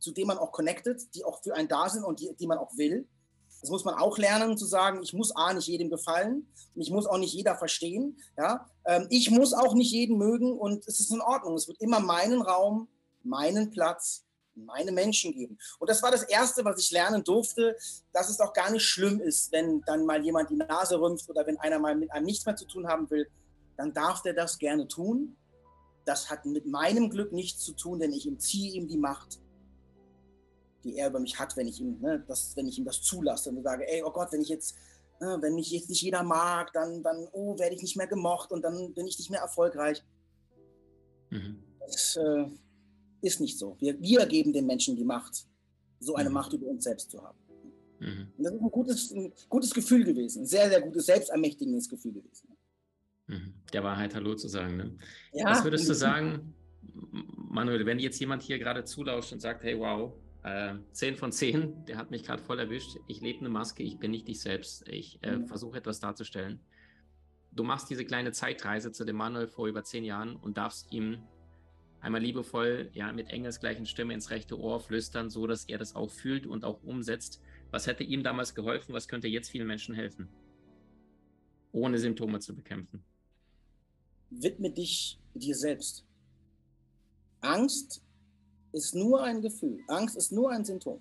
zu 0.00 0.10
denen 0.10 0.26
man 0.26 0.38
auch 0.38 0.50
connected, 0.50 1.14
die 1.14 1.24
auch 1.24 1.40
für 1.40 1.54
einen 1.54 1.68
da 1.68 1.88
sind 1.88 2.02
und 2.02 2.18
die, 2.18 2.34
die 2.34 2.48
man 2.48 2.58
auch 2.58 2.76
will. 2.76 3.06
Das 3.60 3.70
muss 3.70 3.84
man 3.84 3.94
auch 3.94 4.18
lernen, 4.18 4.58
zu 4.58 4.66
sagen, 4.66 5.04
ich 5.04 5.12
muss 5.12 5.30
A, 5.36 5.54
nicht 5.54 5.68
jedem 5.68 5.88
gefallen 5.88 6.48
und 6.74 6.82
ich 6.82 6.90
muss 6.90 7.06
auch 7.06 7.18
nicht 7.18 7.32
jeder 7.32 7.54
verstehen. 7.54 8.20
Ja? 8.36 8.68
Ähm, 8.86 9.06
ich 9.08 9.30
muss 9.30 9.52
auch 9.52 9.72
nicht 9.72 9.92
jeden 9.92 10.18
mögen 10.18 10.58
und 10.58 10.84
es 10.88 10.98
ist 10.98 11.12
in 11.12 11.20
Ordnung. 11.20 11.54
Es 11.54 11.68
wird 11.68 11.80
immer 11.80 12.00
meinen 12.00 12.42
Raum, 12.42 12.88
meinen 13.22 13.70
Platz, 13.70 14.24
meine 14.56 14.90
Menschen 14.90 15.32
geben. 15.32 15.58
Und 15.78 15.88
das 15.88 16.02
war 16.02 16.10
das 16.10 16.24
Erste, 16.24 16.64
was 16.64 16.80
ich 16.80 16.90
lernen 16.90 17.22
durfte, 17.22 17.76
dass 18.12 18.30
es 18.30 18.40
auch 18.40 18.52
gar 18.52 18.72
nicht 18.72 18.84
schlimm 18.84 19.20
ist, 19.20 19.52
wenn 19.52 19.80
dann 19.82 20.04
mal 20.04 20.24
jemand 20.24 20.50
die 20.50 20.56
Nase 20.56 21.00
rümpft 21.00 21.30
oder 21.30 21.46
wenn 21.46 21.58
einer 21.58 21.78
mal 21.78 21.94
mit 21.94 22.10
einem 22.10 22.26
nichts 22.26 22.44
mehr 22.46 22.56
zu 22.56 22.66
tun 22.66 22.88
haben 22.88 23.08
will, 23.10 23.30
dann 23.76 23.94
darf 23.94 24.22
der 24.22 24.34
das 24.34 24.58
gerne 24.58 24.88
tun. 24.88 25.36
Das 26.04 26.30
hat 26.30 26.46
mit 26.46 26.66
meinem 26.66 27.10
Glück 27.10 27.32
nichts 27.32 27.64
zu 27.64 27.72
tun, 27.72 28.00
denn 28.00 28.12
ich 28.12 28.26
entziehe 28.26 28.72
ihm 28.72 28.88
die 28.88 28.98
Macht 28.98 29.40
die 30.84 30.96
er 30.96 31.08
über 31.08 31.20
mich 31.20 31.38
hat, 31.38 31.56
wenn 31.56 31.68
ich 31.68 31.80
ihm, 31.80 32.00
ne, 32.00 32.24
das, 32.26 32.56
wenn 32.56 32.66
ich 32.66 32.78
ihm 32.78 32.84
das 32.84 33.02
zulasse 33.02 33.50
und 33.50 33.62
sage, 33.62 33.88
ey, 33.88 34.02
oh 34.02 34.10
Gott, 34.10 34.32
wenn 34.32 34.40
ich 34.40 34.48
jetzt, 34.48 34.76
äh, 35.20 35.40
wenn 35.40 35.54
mich 35.54 35.70
jetzt 35.70 35.88
nicht 35.88 36.02
jeder 36.02 36.22
mag, 36.22 36.72
dann, 36.72 37.02
dann, 37.02 37.28
oh, 37.32 37.58
werde 37.58 37.74
ich 37.74 37.82
nicht 37.82 37.96
mehr 37.96 38.06
gemocht 38.06 38.52
und 38.52 38.62
dann 38.62 38.94
bin 38.94 39.06
ich 39.06 39.18
nicht 39.18 39.30
mehr 39.30 39.40
erfolgreich. 39.40 40.02
Mhm. 41.30 41.62
Das 41.80 42.16
äh, 42.16 42.46
ist 43.22 43.40
nicht 43.40 43.58
so. 43.58 43.76
Wir, 43.78 44.00
wir 44.00 44.26
geben 44.26 44.52
den 44.52 44.66
Menschen 44.66 44.96
die 44.96 45.04
Macht, 45.04 45.46
so 45.98 46.14
eine 46.14 46.30
mhm. 46.30 46.34
Macht 46.34 46.52
über 46.52 46.66
uns 46.66 46.84
selbst 46.84 47.10
zu 47.10 47.22
haben. 47.22 47.38
Mhm. 47.98 48.32
Und 48.38 48.44
das 48.44 48.54
ist 48.54 48.60
ein 48.60 48.70
gutes, 48.70 49.10
ein 49.10 49.32
gutes 49.48 49.74
Gefühl 49.74 50.04
gewesen, 50.04 50.42
ein 50.42 50.46
sehr, 50.46 50.68
sehr 50.68 50.80
gutes, 50.80 51.06
selbstermächtigendes 51.06 51.88
Gefühl 51.88 52.12
gewesen. 52.12 52.56
Mhm. 53.26 53.54
Der 53.72 53.84
Wahrheit 53.84 54.14
Hallo 54.14 54.34
zu 54.34 54.48
sagen. 54.48 54.76
Ne? 54.76 54.96
Ja, 55.32 55.46
Was 55.46 55.64
würdest 55.64 55.88
du 55.88 55.94
sagen, 55.94 56.54
Manuel, 57.50 57.86
wenn 57.86 57.98
jetzt 57.98 58.18
jemand 58.20 58.42
hier 58.42 58.58
gerade 58.58 58.84
zulauscht 58.84 59.32
und 59.32 59.40
sagt, 59.40 59.62
hey, 59.62 59.78
wow, 59.78 60.12
äh, 60.42 60.74
10 60.92 61.16
von 61.16 61.32
10, 61.32 61.84
der 61.86 61.96
hat 61.96 62.10
mich 62.10 62.24
gerade 62.24 62.42
voll 62.42 62.58
erwischt. 62.58 62.96
Ich 63.06 63.20
lebe 63.20 63.40
eine 63.40 63.48
Maske, 63.48 63.82
ich 63.82 63.98
bin 63.98 64.10
nicht 64.10 64.28
ich 64.28 64.40
selbst. 64.40 64.88
Ich 64.88 65.18
äh, 65.22 65.36
mhm. 65.36 65.46
versuche 65.46 65.78
etwas 65.78 66.00
darzustellen. 66.00 66.60
Du 67.52 67.64
machst 67.64 67.90
diese 67.90 68.04
kleine 68.04 68.32
Zeitreise 68.32 68.92
zu 68.92 69.04
dem 69.04 69.16
Manuel 69.16 69.48
vor 69.48 69.66
über 69.66 69.82
zehn 69.82 70.04
Jahren 70.04 70.36
und 70.36 70.56
darfst 70.56 70.92
ihm 70.92 71.18
einmal 72.00 72.22
liebevoll, 72.22 72.90
ja, 72.94 73.12
mit 73.12 73.28
engelsgleichen 73.28 73.86
Stimme 73.86 74.14
ins 74.14 74.30
rechte 74.30 74.58
Ohr 74.58 74.80
flüstern, 74.80 75.30
so 75.30 75.46
dass 75.46 75.64
er 75.64 75.78
das 75.78 75.94
auch 75.94 76.10
fühlt 76.10 76.46
und 76.46 76.64
auch 76.64 76.82
umsetzt. 76.82 77.42
Was 77.70 77.86
hätte 77.86 78.04
ihm 78.04 78.22
damals 78.22 78.54
geholfen? 78.54 78.94
Was 78.94 79.08
könnte 79.08 79.28
jetzt 79.28 79.50
vielen 79.50 79.66
Menschen 79.66 79.94
helfen? 79.94 80.28
Ohne 81.72 81.98
Symptome 81.98 82.40
zu 82.40 82.54
bekämpfen. 82.54 83.04
Widme 84.30 84.70
dich 84.70 85.20
dir 85.34 85.56
selbst. 85.56 86.04
Angst 87.40 88.02
ist 88.72 88.94
nur 88.94 89.22
ein 89.22 89.42
Gefühl. 89.42 89.80
Angst 89.88 90.16
ist 90.16 90.32
nur 90.32 90.50
ein 90.50 90.64
Symptom. 90.64 91.00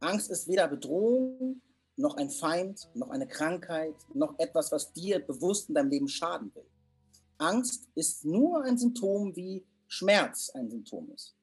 Angst 0.00 0.30
ist 0.30 0.48
weder 0.48 0.68
Bedrohung, 0.68 1.60
noch 1.96 2.16
ein 2.16 2.30
Feind, 2.30 2.88
noch 2.94 3.10
eine 3.10 3.28
Krankheit, 3.28 3.94
noch 4.14 4.38
etwas, 4.38 4.72
was 4.72 4.92
dir 4.92 5.20
bewusst 5.20 5.68
in 5.68 5.74
deinem 5.74 5.90
Leben 5.90 6.08
schaden 6.08 6.52
will. 6.54 6.66
Angst 7.38 7.88
ist 7.94 8.24
nur 8.24 8.64
ein 8.64 8.78
Symptom, 8.78 9.34
wie 9.36 9.64
Schmerz 9.86 10.50
ein 10.50 10.70
Symptom 10.70 11.10
ist. 11.12 11.34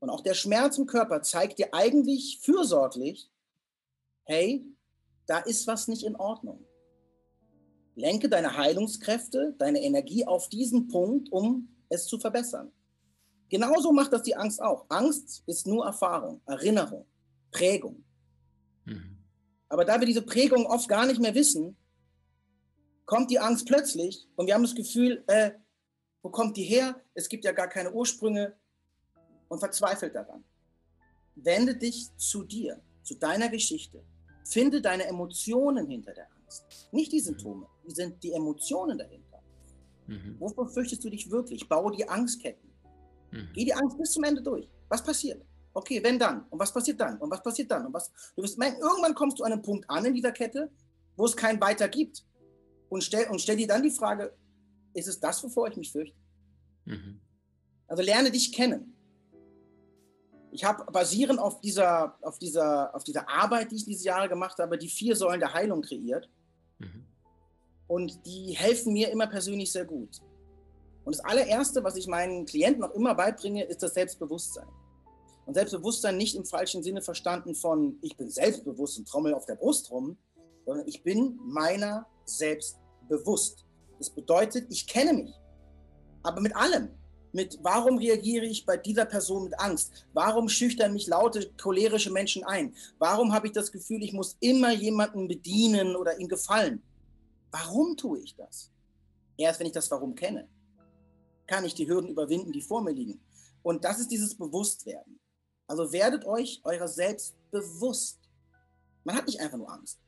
Und 0.00 0.10
auch 0.10 0.22
der 0.22 0.34
Schmerz 0.34 0.78
im 0.78 0.86
Körper 0.86 1.22
zeigt 1.22 1.58
dir 1.58 1.74
eigentlich 1.74 2.38
fürsorglich, 2.40 3.30
hey, 4.24 4.64
da 5.26 5.38
ist 5.38 5.66
was 5.66 5.88
nicht 5.88 6.04
in 6.04 6.16
Ordnung. 6.16 6.64
Lenke 7.98 8.28
deine 8.28 8.56
Heilungskräfte, 8.56 9.54
deine 9.58 9.82
Energie 9.82 10.24
auf 10.24 10.48
diesen 10.48 10.86
Punkt, 10.86 11.32
um 11.32 11.68
es 11.88 12.06
zu 12.06 12.18
verbessern. 12.18 12.70
Genauso 13.48 13.92
macht 13.92 14.12
das 14.12 14.22
die 14.22 14.36
Angst 14.36 14.62
auch. 14.62 14.86
Angst 14.88 15.42
ist 15.46 15.66
nur 15.66 15.84
Erfahrung, 15.84 16.40
Erinnerung, 16.46 17.06
Prägung. 17.50 18.04
Mhm. 18.84 19.18
Aber 19.68 19.84
da 19.84 19.98
wir 19.98 20.06
diese 20.06 20.22
Prägung 20.22 20.66
oft 20.66 20.88
gar 20.88 21.06
nicht 21.06 21.20
mehr 21.20 21.34
wissen, 21.34 21.76
kommt 23.04 23.30
die 23.30 23.40
Angst 23.40 23.66
plötzlich 23.66 24.28
und 24.36 24.46
wir 24.46 24.54
haben 24.54 24.62
das 24.62 24.74
Gefühl, 24.74 25.24
äh, 25.26 25.52
wo 26.22 26.30
kommt 26.30 26.56
die 26.56 26.64
her? 26.64 27.00
Es 27.14 27.28
gibt 27.28 27.44
ja 27.44 27.52
gar 27.52 27.68
keine 27.68 27.92
Ursprünge 27.92 28.54
und 29.48 29.58
verzweifelt 29.58 30.14
daran. 30.14 30.44
Wende 31.34 31.74
dich 31.74 32.14
zu 32.16 32.44
dir, 32.44 32.80
zu 33.02 33.16
deiner 33.16 33.48
Geschichte. 33.48 34.04
Finde 34.44 34.80
deine 34.80 35.06
Emotionen 35.06 35.88
hinter 35.88 36.12
der 36.12 36.26
Angst. 36.26 36.37
Nicht 36.92 37.12
die 37.12 37.20
Symptome, 37.20 37.66
die 37.86 37.90
sind 37.92 38.22
die 38.22 38.32
Emotionen 38.32 38.98
dahinter. 38.98 39.42
Mhm. 40.06 40.36
Wovor 40.38 40.68
fürchtest 40.68 41.04
du 41.04 41.10
dich 41.10 41.30
wirklich? 41.30 41.68
Baue 41.68 41.94
die 41.94 42.08
Angstketten. 42.08 42.70
Mhm. 43.30 43.48
Geh 43.54 43.64
die 43.64 43.74
Angst 43.74 43.98
bis 43.98 44.12
zum 44.12 44.24
Ende 44.24 44.42
durch. 44.42 44.68
Was 44.88 45.02
passiert? 45.02 45.44
Okay, 45.74 46.02
wenn 46.02 46.18
dann? 46.18 46.44
Und 46.50 46.58
was 46.58 46.72
passiert 46.72 47.00
dann? 47.00 47.18
Und 47.18 47.30
was 47.30 47.42
passiert 47.42 47.70
dann? 47.70 47.86
Und 47.86 47.92
was? 47.92 48.10
Du 48.34 48.42
wirst 48.42 48.58
merken, 48.58 48.80
irgendwann 48.80 49.14
kommst 49.14 49.38
du 49.38 49.44
an 49.44 49.52
einen 49.52 49.62
Punkt 49.62 49.88
an 49.88 50.04
in 50.04 50.14
dieser 50.14 50.32
Kette, 50.32 50.70
wo 51.16 51.26
es 51.26 51.36
kein 51.36 51.60
Weiter 51.60 51.88
gibt. 51.88 52.24
Und 52.88 53.04
stell, 53.04 53.28
und 53.28 53.40
stell 53.40 53.56
dir 53.56 53.66
dann 53.66 53.82
die 53.82 53.90
Frage, 53.90 54.34
ist 54.94 55.08
es 55.08 55.20
das, 55.20 55.42
wovor 55.44 55.68
ich 55.68 55.76
mich 55.76 55.92
fürchte? 55.92 56.16
Mhm. 56.86 57.20
Also 57.86 58.02
lerne 58.02 58.30
dich 58.30 58.52
kennen. 58.52 58.94
Ich 60.50 60.64
habe 60.64 60.90
basierend 60.90 61.38
auf 61.38 61.60
dieser, 61.60 62.16
auf, 62.22 62.38
dieser, 62.38 62.94
auf 62.94 63.04
dieser 63.04 63.28
Arbeit, 63.28 63.70
die 63.70 63.76
ich 63.76 63.84
diese 63.84 64.06
Jahre 64.06 64.28
gemacht 64.28 64.58
habe, 64.58 64.78
die 64.78 64.88
vier 64.88 65.14
Säulen 65.14 65.40
der 65.40 65.52
Heilung 65.52 65.82
kreiert. 65.82 66.28
Mhm. 66.78 67.04
Und 67.86 68.26
die 68.26 68.52
helfen 68.52 68.92
mir 68.92 69.10
immer 69.10 69.26
persönlich 69.26 69.72
sehr 69.72 69.84
gut. 69.84 70.20
Und 71.04 71.16
das 71.16 71.24
allererste, 71.24 71.82
was 71.84 71.96
ich 71.96 72.06
meinen 72.06 72.44
Klienten 72.44 72.84
auch 72.84 72.94
immer 72.94 73.14
beibringe, 73.14 73.64
ist 73.64 73.82
das 73.82 73.94
Selbstbewusstsein. 73.94 74.68
Und 75.46 75.54
Selbstbewusstsein 75.54 76.18
nicht 76.18 76.36
im 76.36 76.44
falschen 76.44 76.82
Sinne 76.82 77.00
verstanden 77.00 77.54
von, 77.54 77.98
ich 78.02 78.16
bin 78.16 78.28
selbstbewusst 78.28 78.98
und 78.98 79.08
trommel 79.08 79.32
auf 79.32 79.46
der 79.46 79.54
Brust 79.54 79.90
rum, 79.90 80.18
sondern 80.66 80.86
ich 80.86 81.02
bin 81.02 81.38
meiner 81.42 82.06
selbst 82.26 82.78
bewusst. 83.08 83.64
Das 83.98 84.10
bedeutet, 84.10 84.66
ich 84.70 84.86
kenne 84.86 85.14
mich. 85.14 85.34
Aber 86.22 86.42
mit 86.42 86.54
allem. 86.54 86.90
Mit 87.32 87.58
warum 87.62 87.98
reagiere 87.98 88.46
ich 88.46 88.64
bei 88.64 88.76
dieser 88.76 89.04
Person 89.04 89.44
mit 89.44 89.58
Angst? 89.60 90.06
Warum 90.12 90.48
schüchtern 90.48 90.92
mich 90.92 91.06
laute, 91.06 91.50
cholerische 91.60 92.10
Menschen 92.10 92.44
ein? 92.44 92.74
Warum 92.98 93.32
habe 93.32 93.46
ich 93.48 93.52
das 93.52 93.70
Gefühl, 93.70 94.02
ich 94.02 94.12
muss 94.12 94.36
immer 94.40 94.72
jemanden 94.72 95.28
bedienen 95.28 95.96
oder 95.96 96.18
ihm 96.18 96.28
gefallen? 96.28 96.82
Warum 97.50 97.96
tue 97.96 98.20
ich 98.20 98.34
das? 98.34 98.70
Erst 99.36 99.60
wenn 99.60 99.66
ich 99.66 99.72
das 99.72 99.90
Warum 99.90 100.14
kenne 100.14 100.48
kann 101.48 101.64
ich 101.64 101.74
die 101.74 101.88
Hürden 101.88 102.10
überwinden, 102.10 102.52
die 102.52 102.60
vor 102.60 102.82
mir 102.82 102.92
liegen. 102.92 103.20
Und 103.62 103.84
das 103.84 103.98
ist 103.98 104.12
dieses 104.12 104.36
Bewusstwerden. 104.36 105.18
Also 105.66 105.92
werdet 105.92 106.24
euch 106.24 106.60
eurer 106.62 106.86
selbst 106.86 107.34
bewusst. 107.50 108.20
Man 109.02 109.16
hat 109.16 109.26
nicht 109.26 109.40
einfach 109.40 109.58
nur 109.58 109.72
Angst. 109.72 109.98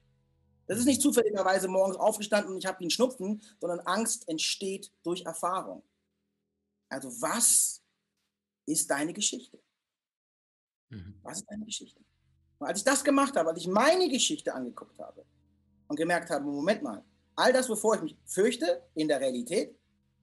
Das 0.68 0.78
ist 0.78 0.84
nicht 0.84 1.02
zufälligerweise 1.02 1.66
morgens 1.66 1.96
aufgestanden 1.96 2.52
und 2.52 2.58
ich 2.58 2.66
habe 2.66 2.78
einen 2.78 2.90
Schnupfen, 2.90 3.42
sondern 3.60 3.80
Angst 3.80 4.28
entsteht 4.28 4.92
durch 5.02 5.22
Erfahrung. 5.22 5.82
Also 6.90 7.10
was 7.22 7.82
ist 8.66 8.90
deine 8.90 9.12
Geschichte? 9.12 9.58
Mhm. 10.90 11.18
Was 11.22 11.38
ist 11.38 11.46
deine 11.50 11.64
Geschichte? 11.64 12.00
Und 12.58 12.66
als 12.66 12.78
ich 12.78 12.84
das 12.84 13.02
gemacht 13.02 13.34
habe, 13.36 13.48
als 13.48 13.60
ich 13.60 13.68
meine 13.68 14.08
Geschichte 14.08 14.52
angeguckt 14.52 14.98
habe 14.98 15.24
und 15.88 15.96
gemerkt 15.96 16.28
habe, 16.30 16.44
Moment 16.44 16.82
mal, 16.82 17.02
all 17.36 17.52
das, 17.52 17.68
wovor 17.68 17.94
ich 17.96 18.02
mich 18.02 18.16
fürchte 18.26 18.86
in 18.94 19.08
der 19.08 19.20
Realität, 19.20 19.74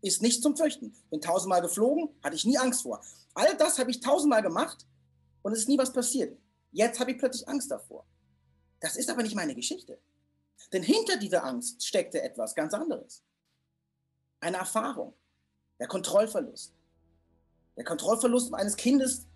ist 0.01 0.21
nicht 0.21 0.43
zum 0.43 0.55
Fürchten. 0.55 0.93
Bin 1.09 1.21
tausendmal 1.21 1.61
geflogen, 1.61 2.09
hatte 2.21 2.35
ich 2.35 2.45
nie 2.45 2.57
Angst 2.57 2.83
vor. 2.83 3.01
All 3.33 3.57
das 3.57 3.79
habe 3.79 3.89
ich 3.89 3.99
tausendmal 3.99 4.43
gemacht 4.43 4.85
und 5.41 5.53
es 5.53 5.59
ist 5.59 5.69
nie 5.69 5.77
was 5.77 5.91
passiert. 5.91 6.37
Jetzt 6.71 6.99
habe 6.99 7.11
ich 7.11 7.17
plötzlich 7.17 7.47
Angst 7.47 7.71
davor. 7.71 8.05
Das 8.79 8.95
ist 8.95 9.09
aber 9.09 9.23
nicht 9.23 9.35
meine 9.35 9.55
Geschichte. 9.55 9.99
Denn 10.71 10.83
hinter 10.83 11.17
dieser 11.17 11.43
Angst 11.43 11.83
steckte 11.83 12.21
etwas 12.21 12.53
ganz 12.53 12.73
anderes. 12.73 13.23
Eine 14.39 14.57
Erfahrung. 14.57 15.15
Der 15.79 15.87
Kontrollverlust. 15.87 16.73
Der 17.75 17.83
Kontrollverlust 17.83 18.53
eines 18.53 18.75
Kindes, 18.75 19.27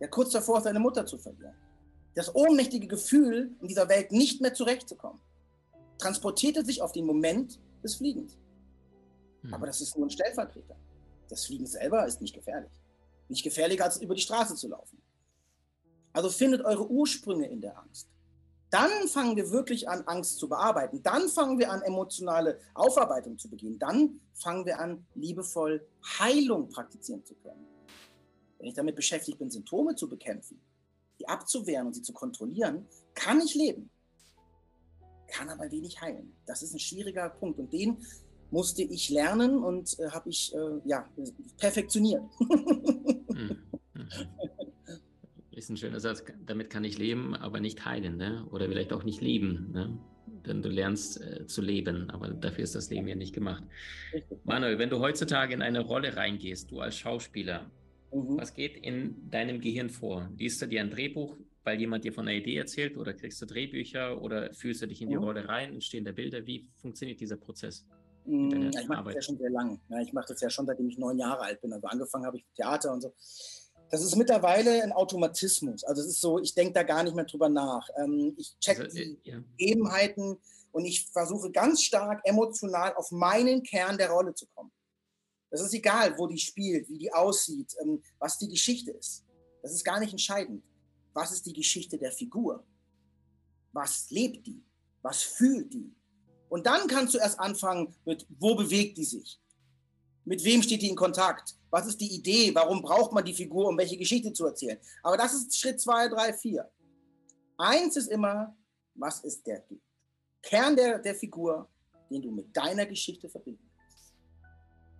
der 0.00 0.08
kurz 0.08 0.30
davor 0.30 0.58
ist, 0.58 0.64
seine 0.64 0.78
Mutter 0.78 1.06
zu 1.06 1.18
verlieren. 1.18 1.54
Das 2.14 2.34
ohnmächtige 2.34 2.86
Gefühl, 2.86 3.54
in 3.60 3.68
dieser 3.68 3.88
Welt 3.88 4.12
nicht 4.12 4.40
mehr 4.40 4.54
zurechtzukommen, 4.54 5.20
transportierte 5.98 6.64
sich 6.64 6.82
auf 6.82 6.92
den 6.92 7.06
Moment 7.06 7.58
des 7.82 7.96
Fliegens. 7.96 8.36
Hm. 9.42 9.54
Aber 9.54 9.66
das 9.66 9.80
ist 9.80 9.96
nur 9.96 10.06
ein 10.06 10.10
Stellvertreter. 10.10 10.76
Das 11.28 11.46
Fliegen 11.46 11.66
selber 11.66 12.06
ist 12.06 12.20
nicht 12.20 12.34
gefährlich. 12.34 12.72
Nicht 13.28 13.42
gefährlicher, 13.42 13.84
als 13.84 14.00
über 14.00 14.14
die 14.14 14.20
Straße 14.20 14.54
zu 14.54 14.68
laufen. 14.68 15.00
Also 16.12 16.30
findet 16.30 16.64
eure 16.64 16.88
Ursprünge 16.88 17.46
in 17.48 17.60
der 17.60 17.78
Angst. 17.78 18.08
Dann 18.70 18.90
fangen 19.08 19.36
wir 19.36 19.50
wirklich 19.50 19.88
an, 19.88 20.02
Angst 20.06 20.38
zu 20.38 20.48
bearbeiten. 20.48 21.02
Dann 21.02 21.28
fangen 21.28 21.58
wir 21.58 21.70
an, 21.70 21.82
emotionale 21.82 22.58
Aufarbeitung 22.74 23.38
zu 23.38 23.48
begehen. 23.48 23.78
Dann 23.78 24.20
fangen 24.34 24.66
wir 24.66 24.80
an, 24.80 25.06
liebevoll 25.14 25.86
Heilung 26.18 26.68
praktizieren 26.68 27.24
zu 27.24 27.34
können. 27.36 27.66
Wenn 28.58 28.68
ich 28.68 28.74
damit 28.74 28.96
beschäftigt 28.96 29.38
bin, 29.38 29.50
Symptome 29.50 29.94
zu 29.94 30.08
bekämpfen, 30.08 30.60
die 31.20 31.28
abzuwehren 31.28 31.86
und 31.86 31.94
sie 31.94 32.02
zu 32.02 32.12
kontrollieren, 32.12 32.86
kann 33.14 33.40
ich 33.40 33.54
leben. 33.54 33.90
Kann 35.28 35.48
aber 35.48 35.70
wenig 35.70 36.00
heilen. 36.00 36.34
Das 36.46 36.62
ist 36.62 36.74
ein 36.74 36.78
schwieriger 36.78 37.28
Punkt. 37.30 37.58
Und 37.58 37.72
den 37.72 37.98
musste 38.50 38.82
ich 38.82 39.10
lernen 39.10 39.62
und 39.62 39.98
äh, 39.98 40.10
habe 40.10 40.30
ich 40.30 40.54
äh, 40.54 40.80
ja, 40.84 41.08
perfektioniert. 41.58 42.22
Hm. 42.38 43.65
Ist 45.56 45.70
ein 45.70 45.78
schöner 45.78 46.00
Satz. 46.00 46.22
Damit 46.44 46.68
kann 46.68 46.84
ich 46.84 46.98
leben, 46.98 47.34
aber 47.34 47.60
nicht 47.60 47.86
heilen. 47.86 48.18
Ne? 48.18 48.46
Oder 48.50 48.68
vielleicht 48.68 48.92
auch 48.92 49.04
nicht 49.04 49.22
lieben. 49.22 49.70
Ne? 49.72 49.98
Denn 50.46 50.60
du 50.60 50.68
lernst 50.68 51.18
äh, 51.22 51.46
zu 51.46 51.62
leben, 51.62 52.10
aber 52.10 52.28
dafür 52.28 52.62
ist 52.62 52.74
das 52.74 52.90
Leben 52.90 53.08
ja 53.08 53.14
nicht 53.14 53.34
gemacht. 53.34 53.64
Manuel, 54.44 54.78
wenn 54.78 54.90
du 54.90 55.00
heutzutage 55.00 55.54
in 55.54 55.62
eine 55.62 55.80
Rolle 55.80 56.14
reingehst, 56.14 56.70
du 56.70 56.80
als 56.80 56.98
Schauspieler, 56.98 57.70
mhm. 58.12 58.36
was 58.36 58.52
geht 58.52 58.76
in 58.76 59.30
deinem 59.30 59.62
Gehirn 59.62 59.88
vor? 59.88 60.30
Liest 60.36 60.60
du 60.60 60.66
dir 60.66 60.82
ein 60.82 60.90
Drehbuch, 60.90 61.38
weil 61.64 61.80
jemand 61.80 62.04
dir 62.04 62.12
von 62.12 62.28
einer 62.28 62.36
Idee 62.36 62.58
erzählt 62.58 62.98
oder 62.98 63.14
kriegst 63.14 63.40
du 63.40 63.46
Drehbücher 63.46 64.20
oder 64.20 64.52
fühlst 64.52 64.82
du 64.82 64.86
dich 64.86 65.00
in 65.00 65.08
die 65.08 65.16
mhm. 65.16 65.24
Rolle 65.24 65.48
rein, 65.48 65.72
entstehen 65.72 66.04
da 66.04 66.12
Bilder? 66.12 66.46
Wie 66.46 66.68
funktioniert 66.74 67.18
dieser 67.18 67.38
Prozess? 67.38 67.86
Mm, 68.26 68.50
ja, 68.50 68.80
ich 68.82 68.88
mache 68.88 69.04
das 69.04 69.14
ja 69.14 69.22
schon 69.22 69.38
sehr 69.38 69.50
lang. 69.50 69.80
Ja, 69.88 70.02
ich 70.02 70.12
mache 70.12 70.26
das 70.28 70.40
ja 70.42 70.50
schon, 70.50 70.66
seitdem 70.66 70.88
ich 70.88 70.98
neun 70.98 71.18
Jahre 71.18 71.40
alt 71.40 71.62
bin. 71.62 71.72
Also 71.72 71.86
angefangen 71.86 72.26
habe 72.26 72.36
ich 72.36 72.44
mit 72.44 72.56
Theater 72.56 72.92
und 72.92 73.00
so. 73.00 73.14
Das 73.90 74.02
ist 74.02 74.16
mittlerweile 74.16 74.82
ein 74.82 74.92
Automatismus. 74.92 75.84
Also 75.84 76.02
es 76.02 76.08
ist 76.08 76.20
so, 76.20 76.38
ich 76.40 76.54
denke 76.54 76.72
da 76.72 76.82
gar 76.82 77.02
nicht 77.04 77.14
mehr 77.14 77.24
drüber 77.24 77.48
nach. 77.48 77.88
Ähm, 77.96 78.34
ich 78.36 78.58
check 78.58 78.80
also, 78.80 78.96
die 78.96 79.02
äh, 79.02 79.18
ja. 79.22 79.38
Gegebenheiten 79.56 80.38
und 80.72 80.84
ich 80.84 81.06
versuche 81.06 81.50
ganz 81.50 81.82
stark 81.82 82.20
emotional 82.24 82.94
auf 82.94 83.10
meinen 83.12 83.62
Kern 83.62 83.96
der 83.96 84.10
Rolle 84.10 84.34
zu 84.34 84.46
kommen. 84.54 84.72
Das 85.50 85.60
ist 85.60 85.72
egal, 85.74 86.18
wo 86.18 86.26
die 86.26 86.38
spielt, 86.38 86.88
wie 86.88 86.98
die 86.98 87.12
aussieht, 87.12 87.74
ähm, 87.80 88.02
was 88.18 88.38
die 88.38 88.48
Geschichte 88.48 88.90
ist. 88.90 89.24
Das 89.62 89.72
ist 89.72 89.84
gar 89.84 90.00
nicht 90.00 90.12
entscheidend. 90.12 90.62
Was 91.14 91.32
ist 91.32 91.46
die 91.46 91.52
Geschichte 91.52 91.96
der 91.96 92.12
Figur? 92.12 92.64
Was 93.72 94.10
lebt 94.10 94.46
die? 94.46 94.62
Was 95.02 95.22
fühlt 95.22 95.72
die? 95.72 95.94
Und 96.48 96.66
dann 96.66 96.88
kannst 96.88 97.14
du 97.14 97.18
erst 97.18 97.38
anfangen 97.38 97.94
mit, 98.04 98.26
wo 98.38 98.54
bewegt 98.54 98.98
die 98.98 99.04
sich? 99.04 99.40
Mit 100.26 100.44
wem 100.44 100.60
steht 100.60 100.82
die 100.82 100.88
in 100.88 100.96
Kontakt? 100.96 101.54
Was 101.70 101.86
ist 101.86 102.00
die 102.00 102.12
Idee? 102.12 102.52
Warum 102.52 102.82
braucht 102.82 103.12
man 103.12 103.24
die 103.24 103.32
Figur, 103.32 103.68
um 103.68 103.78
welche 103.78 103.96
Geschichte 103.96 104.32
zu 104.32 104.44
erzählen? 104.44 104.78
Aber 105.04 105.16
das 105.16 105.32
ist 105.32 105.56
Schritt 105.56 105.80
zwei, 105.80 106.08
drei, 106.08 106.32
vier. 106.32 106.68
Eins 107.56 107.96
ist 107.96 108.08
immer, 108.08 108.54
was 108.96 109.20
ist 109.20 109.46
der 109.46 109.62
Kern 110.42 110.74
der, 110.74 110.98
der 110.98 111.14
Figur, 111.14 111.68
den 112.10 112.22
du 112.22 112.32
mit 112.32 112.54
deiner 112.56 112.86
Geschichte 112.86 113.28
verbinden 113.28 113.70
kannst? 113.78 114.14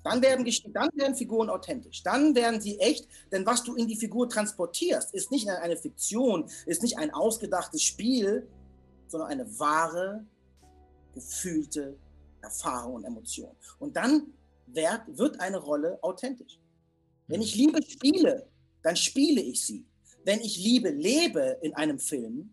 Dann 0.04 0.22
werden, 0.22 0.72
dann 0.72 0.90
werden 0.94 1.16
Figuren 1.16 1.50
authentisch, 1.50 2.04
dann 2.04 2.32
werden 2.36 2.60
sie 2.60 2.78
echt, 2.78 3.08
denn 3.32 3.44
was 3.44 3.64
du 3.64 3.74
in 3.74 3.88
die 3.88 3.96
Figur 3.96 4.28
transportierst, 4.28 5.12
ist 5.12 5.32
nicht 5.32 5.48
eine 5.48 5.76
Fiktion, 5.76 6.48
ist 6.66 6.82
nicht 6.82 6.98
ein 6.98 7.12
ausgedachtes 7.12 7.82
Spiel, 7.82 8.48
sondern 9.08 9.30
eine 9.30 9.58
wahre 9.58 10.24
gefühlte 11.14 11.98
Erfahrung 12.42 12.94
und 12.94 13.04
Emotion. 13.04 13.50
Und 13.80 13.96
dann 13.96 14.32
wird, 14.66 15.18
wird 15.18 15.40
eine 15.40 15.58
Rolle 15.58 15.98
authentisch. 16.02 16.60
Wenn 17.26 17.42
ich 17.42 17.54
Liebe 17.54 17.82
spiele, 17.82 18.48
dann 18.82 18.96
spiele 18.96 19.40
ich 19.40 19.64
sie. 19.64 19.86
Wenn 20.24 20.40
ich 20.40 20.56
Liebe 20.56 20.90
lebe 20.90 21.58
in 21.62 21.74
einem 21.74 21.98
Film, 21.98 22.50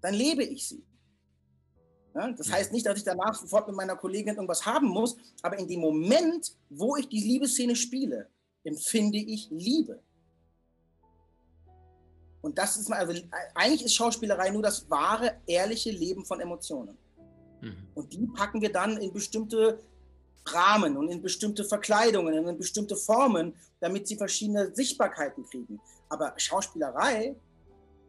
dann 0.00 0.14
lebe 0.14 0.44
ich 0.44 0.68
sie. 0.68 0.84
Ja, 2.14 2.32
das 2.32 2.50
heißt 2.50 2.72
nicht, 2.72 2.86
dass 2.86 2.98
ich 2.98 3.04
danach 3.04 3.34
sofort 3.34 3.66
mit 3.66 3.76
meiner 3.76 3.96
Kollegin 3.96 4.34
irgendwas 4.34 4.64
haben 4.64 4.88
muss, 4.88 5.16
aber 5.42 5.58
in 5.58 5.68
dem 5.68 5.80
Moment, 5.80 6.56
wo 6.70 6.96
ich 6.96 7.08
die 7.08 7.20
Liebesszene 7.20 7.76
spiele, 7.76 8.30
empfinde 8.64 9.18
ich 9.18 9.48
Liebe. 9.50 10.02
Und 12.40 12.56
das 12.56 12.76
ist 12.76 12.88
mal, 12.88 13.00
also 13.00 13.20
eigentlich 13.54 13.84
ist 13.84 13.94
Schauspielerei 13.94 14.50
nur 14.50 14.62
das 14.62 14.88
wahre, 14.88 15.40
ehrliche 15.46 15.90
Leben 15.90 16.24
von 16.24 16.40
Emotionen. 16.40 16.96
Mhm. 17.60 17.88
Und 17.94 18.12
die 18.12 18.26
packen 18.28 18.60
wir 18.62 18.72
dann 18.72 18.96
in 18.96 19.12
bestimmte 19.12 19.80
Rahmen 20.52 20.96
und 20.96 21.08
in 21.08 21.22
bestimmte 21.22 21.64
Verkleidungen 21.64 22.38
und 22.38 22.48
in 22.48 22.58
bestimmte 22.58 22.96
Formen, 22.96 23.54
damit 23.80 24.06
sie 24.06 24.16
verschiedene 24.16 24.74
Sichtbarkeiten 24.74 25.44
kriegen. 25.44 25.80
Aber 26.08 26.34
Schauspielerei 26.36 27.36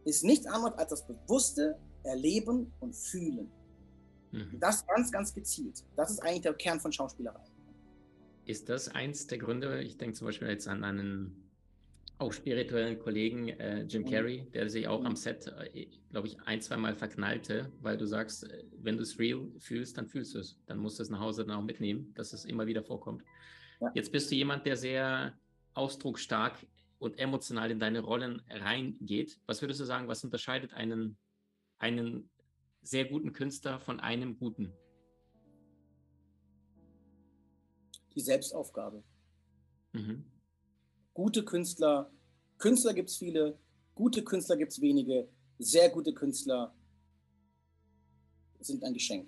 ist 0.06 0.24
nichts 0.24 0.46
anderes 0.46 0.78
als 0.78 0.90
das 0.90 1.08
bewusste 1.08 1.78
Erleben 2.04 2.72
und 2.80 2.96
Fühlen. 2.96 3.52
Mhm. 4.32 4.60
Das 4.60 4.86
ganz, 4.86 5.12
ganz 5.12 5.34
gezielt. 5.34 5.84
Das 5.96 6.12
ist 6.12 6.20
eigentlich 6.20 6.42
der 6.42 6.54
Kern 6.54 6.80
von 6.80 6.92
Schauspielerei. 6.92 7.44
Ist 8.46 8.70
das 8.70 8.88
eins 8.90 9.28
der 9.28 9.40
Gründe? 9.40 9.82
Ich 9.82 9.98
denke 9.98 10.16
zum 10.16 10.28
Beispiel 10.28 10.48
jetzt 10.48 10.68
an 10.68 10.84
einen 10.84 11.47
auch 12.20 12.34
spirituellen 12.34 12.98
Kollegen 12.98 13.50
äh, 13.50 13.84
Jim 13.84 14.02
mhm. 14.02 14.10
Carrey, 14.10 14.50
der 14.54 14.70
sich 14.70 14.88
auch 14.88 15.04
am 15.04 15.12
mhm. 15.12 15.16
Set, 15.16 15.48
äh, 15.74 15.88
glaube 16.10 16.28
ich, 16.28 16.40
ein, 16.42 16.62
zwei 16.62 16.78
Mal 16.78 16.96
verknallte, 16.96 17.72
weil 17.82 17.98
du 17.98 18.08
sagst, 18.08 18.44
äh, 18.50 18.64
wenn 18.80 18.98
du 18.98 19.04
es 19.04 19.20
real 19.20 19.48
fühlst, 19.60 19.98
dann 19.98 20.08
fühlst 20.08 20.34
du 20.34 20.40
es. 20.40 20.60
Dann 20.66 20.80
musst 20.80 20.98
du 20.98 21.04
es 21.04 21.10
nach 21.10 21.20
Hause 21.20 21.46
dann 21.46 21.56
auch 21.56 21.64
mitnehmen, 21.64 22.14
dass 22.16 22.34
es 22.34 22.46
immer 22.46 22.66
wieder 22.66 22.84
vorkommt. 22.84 23.24
Ja. 23.82 23.92
Jetzt 23.94 24.12
bist 24.12 24.32
du 24.32 24.36
jemand, 24.36 24.66
der 24.66 24.78
sehr 24.78 25.38
ausdrucksstark 25.74 26.58
und 26.98 27.20
emotional 27.20 27.70
in 27.70 27.80
deine 27.80 28.00
Rollen 28.00 28.42
reingeht. 28.50 29.40
Was 29.46 29.62
würdest 29.62 29.80
du 29.80 29.86
sagen, 29.86 30.08
was 30.08 30.24
unterscheidet 30.24 30.74
einen, 30.74 31.18
einen 31.78 32.30
sehr 32.82 33.06
guten 33.06 33.32
Künstler 33.32 33.80
von 33.80 34.00
einem 34.00 34.40
guten? 34.40 34.74
Die 38.16 38.22
Selbstaufgabe. 38.22 39.04
Mhm 39.92 40.26
gute 41.18 41.44
Künstler, 41.44 42.12
Künstler 42.60 42.94
gibt 42.94 43.10
es 43.10 43.18
viele, 43.18 43.58
gute 43.96 44.24
Künstler 44.24 44.56
gibt 44.56 44.72
es 44.72 44.80
wenige, 44.80 45.28
sehr 45.58 45.90
gute 45.90 46.14
Künstler 46.14 46.76
sind 48.60 48.84
ein 48.84 48.94
Geschenk. 48.94 49.28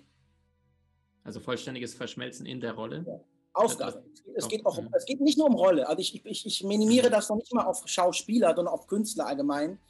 Also 1.24 1.40
vollständiges 1.40 1.94
Verschmelzen 1.94 2.46
in 2.46 2.60
der 2.60 2.74
Rolle? 2.74 3.04
Ja. 3.04 3.20
Aufgabe. 3.52 4.04
Es 4.36 4.46
geht, 4.46 4.64
auch, 4.64 4.80
es 4.96 5.04
geht 5.04 5.20
nicht 5.20 5.36
nur 5.36 5.48
um 5.48 5.56
Rolle. 5.56 5.88
Also 5.88 6.00
ich, 6.00 6.24
ich, 6.24 6.46
ich 6.46 6.62
minimiere 6.62 7.10
das 7.10 7.28
noch 7.28 7.36
nicht 7.36 7.52
mal 7.52 7.66
auf 7.66 7.82
Schauspieler, 7.86 8.54
sondern 8.54 8.72
auf 8.72 8.86
Künstler 8.86 9.26
allgemein. 9.26 9.80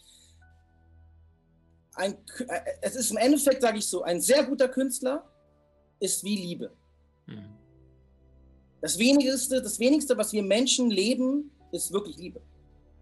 Ein, 1.93 2.15
äh, 2.49 2.61
es 2.81 2.97
ist 2.97 3.11
im 3.11 3.19
Endeffekt, 3.19 3.61
sage 3.61 3.77
ich 3.77 3.87
so, 3.87 4.03
ein 4.03 4.23
sehr 4.23 4.45
guter 4.45 4.69
Künstler 4.69 5.31
ist 5.99 6.25
wie 6.25 6.37
Liebe. 6.37 6.73
Mhm. 7.27 7.59
Das 8.81 8.99
wenigste, 8.99 9.61
das 9.61 9.79
wenigste, 9.79 10.17
was 10.17 10.33
wir 10.33 10.43
Menschen 10.43 10.91
leben, 10.91 11.51
ist 11.73 11.93
wirklich 11.93 12.17
Liebe. 12.17 12.41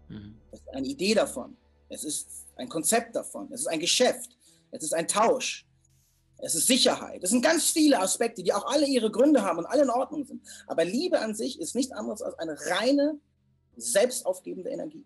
Mhm. 0.07 0.35
Es 0.51 0.59
ist 0.59 0.69
eine 0.73 0.87
Idee 0.87 1.13
davon. 1.13 1.55
Es 1.89 2.03
ist 2.03 2.27
ein 2.55 2.69
Konzept 2.69 3.15
davon. 3.15 3.51
Es 3.51 3.61
ist 3.61 3.67
ein 3.67 3.79
Geschäft. 3.79 4.31
Es 4.71 4.83
ist 4.83 4.93
ein 4.93 5.07
Tausch. 5.07 5.65
Es 6.41 6.55
ist 6.55 6.67
Sicherheit. 6.67 7.23
Es 7.23 7.31
sind 7.31 7.41
ganz 7.41 7.69
viele 7.71 7.99
Aspekte, 7.99 8.43
die 8.43 8.53
auch 8.53 8.65
alle 8.65 8.85
ihre 8.85 9.11
Gründe 9.11 9.41
haben 9.41 9.59
und 9.59 9.65
alle 9.65 9.83
in 9.83 9.89
Ordnung 9.89 10.25
sind. 10.25 10.41
Aber 10.67 10.85
Liebe 10.85 11.19
an 11.19 11.35
sich 11.35 11.59
ist 11.59 11.75
nichts 11.75 11.91
anderes 11.91 12.21
als 12.21 12.37
eine 12.39 12.57
reine, 12.67 13.19
selbstaufgebende 13.75 14.69
Energie. 14.69 15.05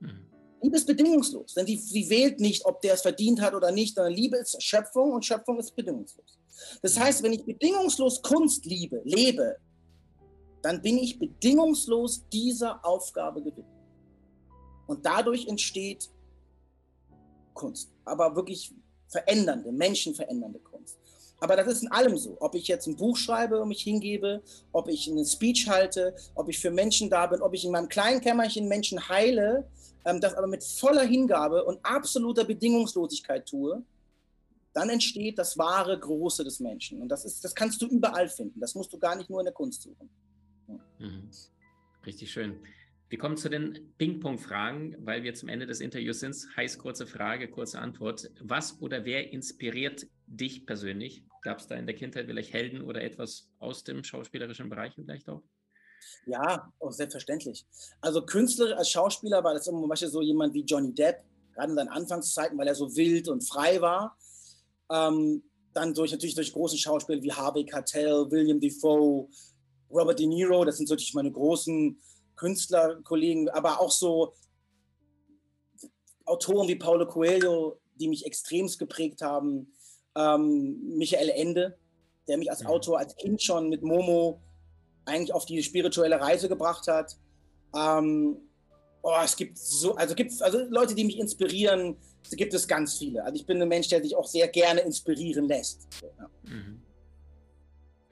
Mhm. 0.00 0.26
Liebe 0.62 0.76
ist 0.76 0.86
bedingungslos, 0.86 1.54
denn 1.54 1.66
sie, 1.66 1.76
sie 1.76 2.08
wählt 2.08 2.40
nicht, 2.40 2.64
ob 2.64 2.80
der 2.80 2.94
es 2.94 3.02
verdient 3.02 3.40
hat 3.42 3.54
oder 3.54 3.70
nicht, 3.72 3.94
sondern 3.94 4.14
Liebe 4.14 4.38
ist 4.38 4.62
Schöpfung 4.62 5.12
und 5.12 5.24
Schöpfung 5.24 5.58
ist 5.58 5.76
bedingungslos. 5.76 6.38
Das 6.80 6.96
mhm. 6.96 7.00
heißt, 7.00 7.22
wenn 7.22 7.32
ich 7.34 7.44
bedingungslos 7.44 8.22
Kunst 8.22 8.64
liebe, 8.64 9.02
lebe, 9.04 9.56
dann 10.64 10.80
bin 10.80 10.96
ich 10.96 11.18
bedingungslos 11.18 12.26
dieser 12.32 12.82
Aufgabe 12.86 13.42
gewidmet. 13.42 13.66
Und 14.86 15.04
dadurch 15.04 15.46
entsteht 15.46 16.08
Kunst, 17.52 17.92
aber 18.06 18.34
wirklich 18.34 18.74
verändernde, 19.08 19.70
menschenverändernde 19.72 20.60
Kunst. 20.60 20.98
Aber 21.38 21.54
das 21.56 21.66
ist 21.66 21.82
in 21.82 21.92
allem 21.92 22.16
so. 22.16 22.38
Ob 22.40 22.54
ich 22.54 22.66
jetzt 22.66 22.86
ein 22.86 22.96
Buch 22.96 23.18
schreibe 23.18 23.60
und 23.60 23.68
mich 23.68 23.82
hingebe, 23.82 24.42
ob 24.72 24.88
ich 24.88 25.06
einen 25.06 25.26
Speech 25.26 25.68
halte, 25.68 26.14
ob 26.34 26.48
ich 26.48 26.58
für 26.58 26.70
Menschen 26.70 27.10
da 27.10 27.26
bin, 27.26 27.42
ob 27.42 27.52
ich 27.52 27.66
in 27.66 27.70
meinem 27.70 27.90
kleinen 27.90 28.22
Kämmerchen 28.22 28.66
Menschen 28.66 29.06
heile, 29.10 29.68
ähm, 30.06 30.22
das 30.22 30.32
aber 30.32 30.46
mit 30.46 30.64
voller 30.64 31.04
Hingabe 31.04 31.62
und 31.66 31.78
absoluter 31.84 32.44
Bedingungslosigkeit 32.44 33.46
tue, 33.46 33.82
dann 34.72 34.88
entsteht 34.88 35.38
das 35.38 35.58
wahre 35.58 36.00
Große 36.00 36.42
des 36.42 36.58
Menschen. 36.58 37.02
Und 37.02 37.10
das, 37.10 37.26
ist, 37.26 37.44
das 37.44 37.54
kannst 37.54 37.82
du 37.82 37.86
überall 37.86 38.30
finden. 38.30 38.60
Das 38.60 38.74
musst 38.74 38.94
du 38.94 38.98
gar 38.98 39.14
nicht 39.14 39.28
nur 39.28 39.40
in 39.40 39.44
der 39.44 39.54
Kunst 39.54 39.82
suchen. 39.82 40.08
Mhm. 40.98 41.30
Richtig 42.06 42.30
schön. 42.30 42.60
Wir 43.08 43.18
kommen 43.18 43.36
zu 43.36 43.48
den 43.48 43.94
Ping-Pong-Fragen, 43.98 44.96
weil 44.98 45.22
wir 45.22 45.34
zum 45.34 45.48
Ende 45.48 45.66
des 45.66 45.80
Interviews 45.80 46.20
sind. 46.20 46.36
Heiß 46.56 46.78
kurze 46.78 47.06
Frage, 47.06 47.48
kurze 47.48 47.78
Antwort. 47.78 48.30
Was 48.40 48.80
oder 48.80 49.04
wer 49.04 49.32
inspiriert 49.32 50.06
dich 50.26 50.66
persönlich? 50.66 51.22
Gab 51.42 51.58
es 51.58 51.66
da 51.66 51.76
in 51.76 51.86
der 51.86 51.94
Kindheit 51.94 52.26
vielleicht 52.26 52.52
Helden 52.52 52.82
oder 52.82 53.02
etwas 53.02 53.50
aus 53.58 53.84
dem 53.84 54.02
schauspielerischen 54.02 54.68
Bereich 54.68 54.94
vielleicht 54.94 55.28
auch? 55.28 55.42
Ja, 56.26 56.72
oh, 56.78 56.90
selbstverständlich. 56.90 57.66
Also 58.00 58.24
Künstler 58.24 58.76
als 58.76 58.90
Schauspieler 58.90 59.44
war 59.44 59.54
das 59.54 59.64
zum 59.64 59.86
Beispiel 59.88 60.08
so 60.08 60.22
jemand 60.22 60.54
wie 60.54 60.64
Johnny 60.64 60.92
Depp, 60.92 61.22
gerade 61.54 61.70
in 61.70 61.76
seinen 61.76 61.88
Anfangszeiten, 61.88 62.58
weil 62.58 62.68
er 62.68 62.74
so 62.74 62.94
wild 62.96 63.28
und 63.28 63.46
frei 63.46 63.80
war. 63.80 64.16
Ähm, 64.90 65.42
dann 65.72 65.92
durch 65.92 66.12
natürlich 66.12 66.34
durch 66.34 66.52
große 66.52 66.78
Schauspieler 66.78 67.22
wie 67.22 67.32
Harvey 67.32 67.64
Keitel, 67.64 68.30
William 68.30 68.60
Defoe, 68.60 69.28
Robert 69.90 70.18
De 70.18 70.26
Niro, 70.26 70.64
das 70.64 70.76
sind 70.76 70.88
natürlich 70.88 71.14
meine 71.14 71.30
großen 71.30 71.98
Künstlerkollegen, 72.36 73.48
aber 73.50 73.80
auch 73.80 73.90
so 73.90 74.34
Autoren 76.24 76.68
wie 76.68 76.76
Paulo 76.76 77.06
Coelho, 77.06 77.78
die 77.96 78.08
mich 78.08 78.26
extremst 78.26 78.78
geprägt 78.78 79.22
haben. 79.22 79.72
Ähm, 80.16 80.96
Michael 80.96 81.28
Ende, 81.30 81.78
der 82.28 82.38
mich 82.38 82.50
als 82.50 82.60
ja. 82.60 82.68
Autor, 82.68 82.98
als 82.98 83.16
Kind 83.16 83.42
schon 83.42 83.68
mit 83.68 83.82
Momo 83.82 84.40
eigentlich 85.04 85.32
auf 85.32 85.44
die 85.44 85.62
spirituelle 85.62 86.20
Reise 86.20 86.48
gebracht 86.48 86.86
hat. 86.88 87.16
Ähm, 87.76 88.38
oh, 89.02 89.12
es 89.22 89.36
gibt 89.36 89.58
so, 89.58 89.94
also 89.96 90.14
gibt 90.14 90.40
also 90.40 90.58
Leute, 90.68 90.94
die 90.94 91.04
mich 91.04 91.18
inspirieren, 91.18 91.96
gibt 92.30 92.54
es 92.54 92.66
ganz 92.66 92.98
viele. 92.98 93.22
Also 93.22 93.36
ich 93.36 93.46
bin 93.46 93.60
ein 93.60 93.68
Mensch, 93.68 93.88
der 93.88 94.02
sich 94.02 94.16
auch 94.16 94.26
sehr 94.26 94.48
gerne 94.48 94.80
inspirieren 94.80 95.46
lässt. 95.46 95.86
Ja. 96.02 96.30
Mhm. 96.44 96.82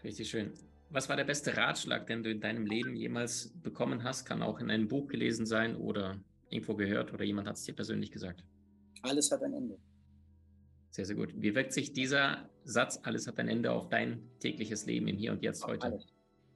Richtig 0.05 0.29
schön. 0.29 0.53
Was 0.94 1.09
war 1.09 1.16
der 1.16 1.24
beste 1.24 1.57
Ratschlag, 1.57 2.07
den 2.07 2.22
du 2.22 2.31
in 2.31 2.40
deinem 2.40 2.66
Leben 2.66 2.94
jemals 2.94 3.50
bekommen 3.62 4.05
hast? 4.05 4.26
Kann 4.26 4.42
auch 4.42 4.61
in 4.61 4.70
einem 4.70 4.88
Buch 4.88 5.09
gelesen 5.09 5.46
sein 5.46 5.74
oder 5.74 6.20
irgendwo 6.50 6.74
gehört 6.74 7.14
oder 7.14 7.24
jemand 7.24 7.48
hat 7.48 7.57
es 7.57 7.64
dir 7.64 7.74
persönlich 7.74 8.11
gesagt? 8.11 8.44
Alles 9.00 9.33
hat 9.33 9.42
ein 9.42 9.55
Ende. 9.55 9.78
Sehr, 10.90 11.07
sehr 11.07 11.16
gut. 11.16 11.33
Wie 11.35 11.55
wirkt 11.55 11.72
sich 11.72 11.94
dieser 11.94 12.50
Satz, 12.64 13.00
alles 13.05 13.26
hat 13.26 13.38
ein 13.38 13.48
Ende, 13.48 13.72
auf 13.72 13.88
dein 13.88 14.28
tägliches 14.38 14.85
Leben 14.85 15.09
im 15.09 15.16
Hier 15.16 15.33
und 15.33 15.42
Jetzt 15.42 15.64
auf 15.64 15.70
heute? 15.70 15.87
Alles. 15.87 16.07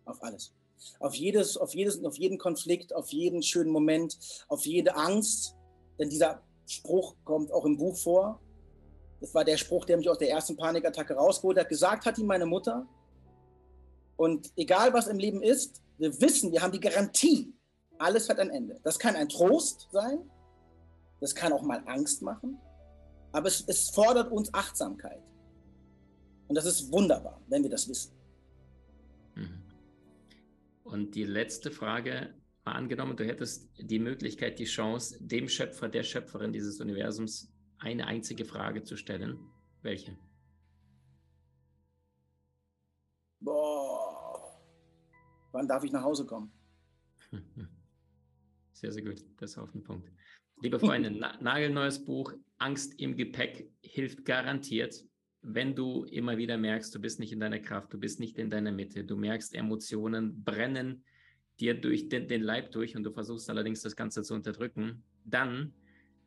Auf 0.05 0.23
alles. 0.23 0.55
Auf 1.01 1.15
jedes, 1.15 1.57
auf 1.57 1.75
jedes, 1.75 2.05
auf 2.05 2.19
jeden 2.19 2.37
Konflikt, 2.37 2.95
auf 2.95 3.09
jeden 3.09 3.43
schönen 3.43 3.71
Moment, 3.71 4.19
auf 4.49 4.67
jede 4.67 4.95
Angst. 4.97 5.57
Denn 5.99 6.11
dieser 6.11 6.43
Spruch 6.67 7.17
kommt 7.25 7.51
auch 7.51 7.65
im 7.65 7.79
Buch 7.79 7.97
vor. 7.97 8.43
Das 9.23 9.33
war 9.33 9.47
der 9.47 9.57
Spruch, 9.57 9.87
der 9.87 9.97
mich 9.97 10.11
aus 10.11 10.19
der 10.19 10.29
ersten 10.29 10.59
Panikattacke 10.59 11.15
rausgeholt 11.15 11.59
hat. 11.59 11.71
Gesagt 11.71 12.05
hat 12.05 12.19
ihm 12.19 12.27
meine 12.27 12.45
Mutter, 12.45 12.87
und 14.17 14.53
egal 14.57 14.93
was 14.93 15.07
im 15.07 15.19
Leben 15.19 15.43
ist, 15.43 15.83
wir 15.99 16.21
wissen, 16.21 16.53
wir 16.53 16.63
haben 16.63 16.73
die 16.73 16.81
Garantie, 16.81 17.53
alles 17.99 18.29
hat 18.29 18.39
ein 18.39 18.51
Ende. 18.51 18.79
Das 18.83 18.99
kann 18.99 19.17
ein 19.17 19.29
Trost 19.29 19.89
sein, 19.93 20.19
das 21.21 21.35
kann 21.35 21.53
auch 21.53 21.63
mal 21.63 21.83
Angst 21.87 22.23
machen, 22.23 22.59
aber 23.33 23.49
es, 23.49 23.65
es 23.67 23.91
fordert 23.91 24.31
uns 24.31 24.53
Achtsamkeit. 24.53 25.23
Und 26.49 26.55
das 26.55 26.67
ist 26.67 26.93
wunderbar, 26.93 27.41
wenn 27.49 27.63
wir 27.63 27.71
das 27.71 27.89
wissen. 27.89 28.13
Mhm. 29.35 29.63
Und 30.85 31.15
die 31.15 31.25
letzte 31.25 31.71
Frage, 31.71 32.35
mal 32.65 32.73
angenommen, 32.73 33.17
du 33.17 33.25
hättest 33.25 33.69
die 33.79 33.99
Möglichkeit, 33.99 34.59
die 34.59 34.65
Chance, 34.65 35.19
dem 35.21 35.49
Schöpfer, 35.49 35.89
der 35.89 36.05
Schöpferin 36.05 36.53
dieses 36.53 36.81
Universums 36.81 37.53
eine 37.79 38.07
einzige 38.07 38.45
Frage 38.45 38.85
zu 38.85 38.97
stellen. 38.97 39.39
Welche? 39.83 40.17
Wann 45.53 45.69
darf 45.69 45.85
ich 45.85 45.93
nach 45.93 46.03
Hause 46.03 46.27
kommen? 46.27 46.53
Sehr, 48.73 48.93
sehr 48.93 49.03
gut. 49.03 49.25
Das 49.39 49.53
ist 49.53 49.59
auf 49.59 49.73
den 49.73 49.83
Punkt. 49.83 50.13
Liebe 50.61 50.79
Freunde, 50.79 51.11
na 51.19 51.41
nagelneues 51.41 52.05
Buch, 52.05 52.35
Angst 52.59 53.01
im 53.01 53.17
Gepäck 53.17 53.71
hilft 53.81 54.27
garantiert, 54.27 55.03
wenn 55.41 55.75
du 55.75 56.05
immer 56.05 56.37
wieder 56.37 56.59
merkst, 56.59 56.95
du 56.95 57.01
bist 57.01 57.19
nicht 57.19 57.33
in 57.33 57.41
deiner 57.41 57.59
Kraft, 57.59 57.93
du 57.95 57.99
bist 57.99 58.21
nicht 58.21 58.37
in 58.37 58.51
deiner 58.51 58.73
Mitte, 58.73 59.03
du 59.03 59.17
merkst, 59.17 59.55
Emotionen 59.55 60.45
brennen 60.45 61.05
dir 61.59 61.73
durch 61.81 62.11
den, 62.11 62.29
den 62.29 62.43
Leib 62.43 62.73
durch 62.73 62.97
und 62.97 63.05
du 63.05 63.13
versuchst 63.13 63.49
allerdings 63.49 63.81
das 63.81 63.97
Ganze 63.97 64.23
zu 64.23 64.35
unterdrücken, 64.35 65.03
dann 65.25 65.73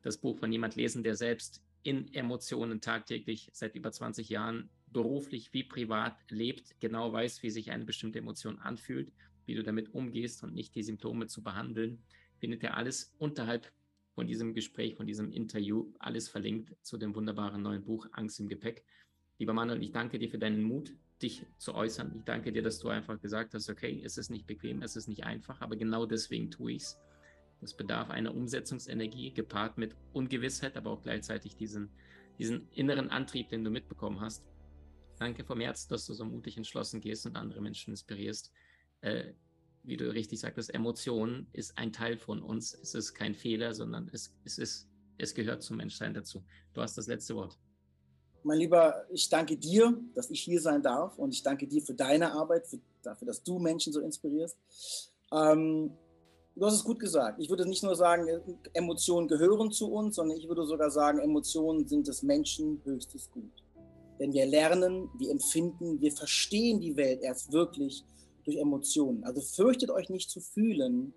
das 0.01 0.17
Buch 0.17 0.39
von 0.39 0.51
jemand 0.51 0.75
lesen, 0.75 1.03
der 1.03 1.15
selbst 1.15 1.63
in 1.84 2.12
Emotionen 2.13 2.82
tagtäglich 2.82 3.49
seit 3.53 3.75
über 3.75 3.91
20 3.91 4.29
Jahren 4.29 4.69
beruflich 4.91 5.54
wie 5.54 5.63
privat 5.63 6.15
lebt, 6.30 6.80
genau 6.80 7.12
weiß, 7.12 7.43
wie 7.43 7.49
sich 7.49 7.71
eine 7.71 7.86
bestimmte 7.86 8.19
Emotion 8.19 8.60
anfühlt, 8.60 9.12
wie 9.45 9.56
du 9.56 9.63
damit 9.63 9.93
umgehst 9.93 10.43
und 10.43 10.54
nicht 10.54 10.75
die 10.75 10.84
Symptome 10.84 11.28
zu 11.28 11.41
behandeln, 11.43 12.02
findet 12.39 12.63
er 12.63 12.78
alles 12.78 13.13
unterhalb 13.17 13.71
von 14.13 14.28
diesem 14.28 14.54
Gespräch, 14.54 14.95
von 14.95 15.08
diesem 15.08 15.32
Interview, 15.32 15.91
alles 15.99 16.30
verlinkt 16.30 16.75
zu 16.82 16.97
dem 16.97 17.15
wunderbaren 17.15 17.62
neuen 17.62 17.84
Buch 17.84 18.08
Angst 18.12 18.39
im 18.39 18.49
Gepäck. 18.49 18.84
Lieber 19.38 19.54
Manuel, 19.54 19.82
ich 19.82 19.91
danke 19.91 20.19
dir 20.19 20.30
für 20.30 20.39
deinen 20.39 20.62
Mut, 20.62 20.93
dich 21.21 21.45
zu 21.58 21.73
äußern. 21.73 22.13
Ich 22.17 22.23
danke 22.23 22.52
dir, 22.52 22.62
dass 22.62 22.80
du 22.80 22.89
einfach 22.89 23.21
gesagt 23.21 23.54
hast, 23.54 23.69
okay, 23.69 24.02
es 24.04 24.17
ist 24.17 24.30
nicht 24.30 24.47
bequem, 24.47 24.82
es 24.82 24.95
ist 24.95 25.08
nicht 25.08 25.23
einfach, 25.23 25.62
aber 25.62 25.75
genau 25.75 26.06
deswegen 26.06 26.52
tue 26.52 26.73
ich 26.73 26.84
es. 26.84 26.99
Das 27.62 27.75
bedarf 27.75 28.10
einer 28.10 28.34
Umsetzungsenergie, 28.34 29.32
gepaart 29.32 29.78
mit 29.78 29.95
Ungewissheit, 30.13 30.78
aber 30.78 30.91
auch 30.91 31.02
gleichzeitig 31.02 31.56
diesen, 31.56 31.89
diesen 32.38 32.69
inneren 32.71 33.10
Antrieb, 33.10 33.49
den 33.49 33.63
du 33.63 33.69
mitbekommen 33.69 34.21
hast. 34.21 34.45
Danke 35.19 35.43
vom 35.43 35.60
Herzen, 35.60 35.89
dass 35.89 36.05
du 36.05 36.13
so 36.13 36.23
mutig 36.23 36.55
entschlossen 36.55 37.01
gehst 37.01 37.25
und 37.25 37.36
andere 37.36 37.62
Menschen 37.62 37.91
inspirierst. 37.91 38.51
Äh, 39.01 39.34
wie 39.84 39.97
du 39.97 40.12
richtig 40.12 40.39
sagtest, 40.39 40.73
Emotion 40.73 41.47
ist 41.51 41.77
ein 41.77 41.91
Teil 41.91 42.17
von 42.17 42.41
uns. 42.41 42.73
Es 42.73 42.95
ist 42.95 43.13
kein 43.13 43.36
Fehler, 43.36 43.73
sondern 43.73 44.10
es, 44.13 44.34
es, 44.45 44.58
ist, 44.58 44.88
es 45.17 45.34
gehört 45.34 45.62
zum 45.62 45.77
Menschsein 45.77 46.13
dazu. 46.13 46.43
Du 46.73 46.82
hast 46.82 46.97
das 46.97 47.08
letzte 47.08 47.36
Wort. 47.36 47.58
Mein 48.43 48.60
Lieber, 48.60 49.05
ich 49.12 49.27
danke 49.27 49.58
dir, 49.58 49.99
dass 50.15 50.29
ich 50.29 50.41
hier 50.41 50.62
sein 50.62 50.82
darf 50.82 51.17
und 51.17 51.34
ich 51.34 51.43
danke 51.43 51.67
dir 51.67 51.82
für 51.82 51.93
deine 51.93 52.32
Arbeit, 52.32 52.67
für, 52.67 52.79
dafür, 53.03 53.27
dass 53.27 53.43
du 53.43 53.60
Menschen 53.60 53.91
so 53.91 53.99
inspirierst. 53.99 54.58
Ähm, 55.34 55.91
du 56.55 56.65
hast 56.65 56.75
es 56.75 56.84
gut 56.84 56.99
gesagt. 56.99 57.41
Ich 57.41 57.49
würde 57.49 57.67
nicht 57.67 57.84
nur 57.84 57.95
sagen, 57.95 58.27
Emotionen 58.71 59.27
gehören 59.27 59.71
zu 59.71 59.91
uns, 59.91 60.15
sondern 60.15 60.38
ich 60.38 60.47
würde 60.47 60.65
sogar 60.65 60.89
sagen, 60.89 61.19
Emotionen 61.19 61.86
sind 61.88 62.08
des 62.08 62.23
Menschen 62.23 62.82
höchstes 62.86 63.29
Gut. 63.29 63.51
Denn 64.19 64.34
wir 64.34 64.45
lernen, 64.45 65.10
wir 65.17 65.32
empfinden, 65.32 66.01
wir 66.01 66.12
verstehen 66.12 66.79
die 66.79 66.95
Welt 66.97 67.21
erst 67.21 67.51
wirklich 67.53 68.03
durch 68.43 68.58
Emotionen. 68.58 69.23
Also 69.23 69.41
fürchtet 69.41 69.89
euch 69.89 70.10
nicht 70.10 70.29
zu 70.29 70.41
fühlen, 70.41 71.13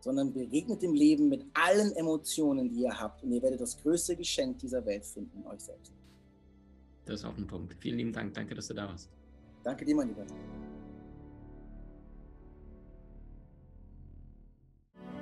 sondern 0.00 0.32
begegnet 0.32 0.82
dem 0.82 0.94
Leben 0.94 1.28
mit 1.28 1.44
allen 1.54 1.92
Emotionen, 1.92 2.68
die 2.68 2.82
ihr 2.82 2.98
habt. 2.98 3.22
Und 3.22 3.32
ihr 3.32 3.42
werdet 3.42 3.60
das 3.60 3.80
größte 3.80 4.16
Geschenk 4.16 4.58
dieser 4.58 4.84
Welt 4.84 5.04
finden, 5.04 5.46
euch 5.46 5.60
selbst. 5.60 5.92
Das 7.04 7.20
ist 7.20 7.24
auch 7.24 7.36
ein 7.36 7.46
Punkt. 7.46 7.74
Vielen 7.80 7.98
lieben 7.98 8.12
Dank. 8.12 8.34
Danke, 8.34 8.54
dass 8.54 8.68
du 8.68 8.74
da 8.74 8.88
warst. 8.88 9.08
Danke 9.62 9.84
dir, 9.84 9.94
mein 9.94 10.08
Lieber. 10.08 10.26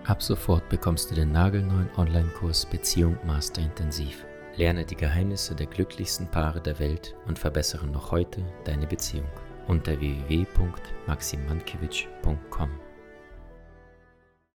Ab 0.04 0.22
sofort 0.22 0.68
bekommst 0.70 1.10
du 1.10 1.14
den 1.14 1.30
nagelneuen 1.30 1.90
Online-Kurs 1.96 2.66
Beziehung 2.66 3.16
Master 3.26 3.62
Intensiv. 3.62 4.24
Lerne 4.56 4.84
die 4.84 4.96
Geheimnisse 4.96 5.54
der 5.54 5.66
glücklichsten 5.66 6.26
Paare 6.26 6.60
der 6.60 6.78
Welt 6.78 7.14
und 7.26 7.38
verbessere 7.38 7.86
noch 7.86 8.10
heute 8.10 8.44
deine 8.64 8.86
Beziehung 8.86 9.28
unter 9.68 9.98
www.maximankiewicz.com. 10.00 12.89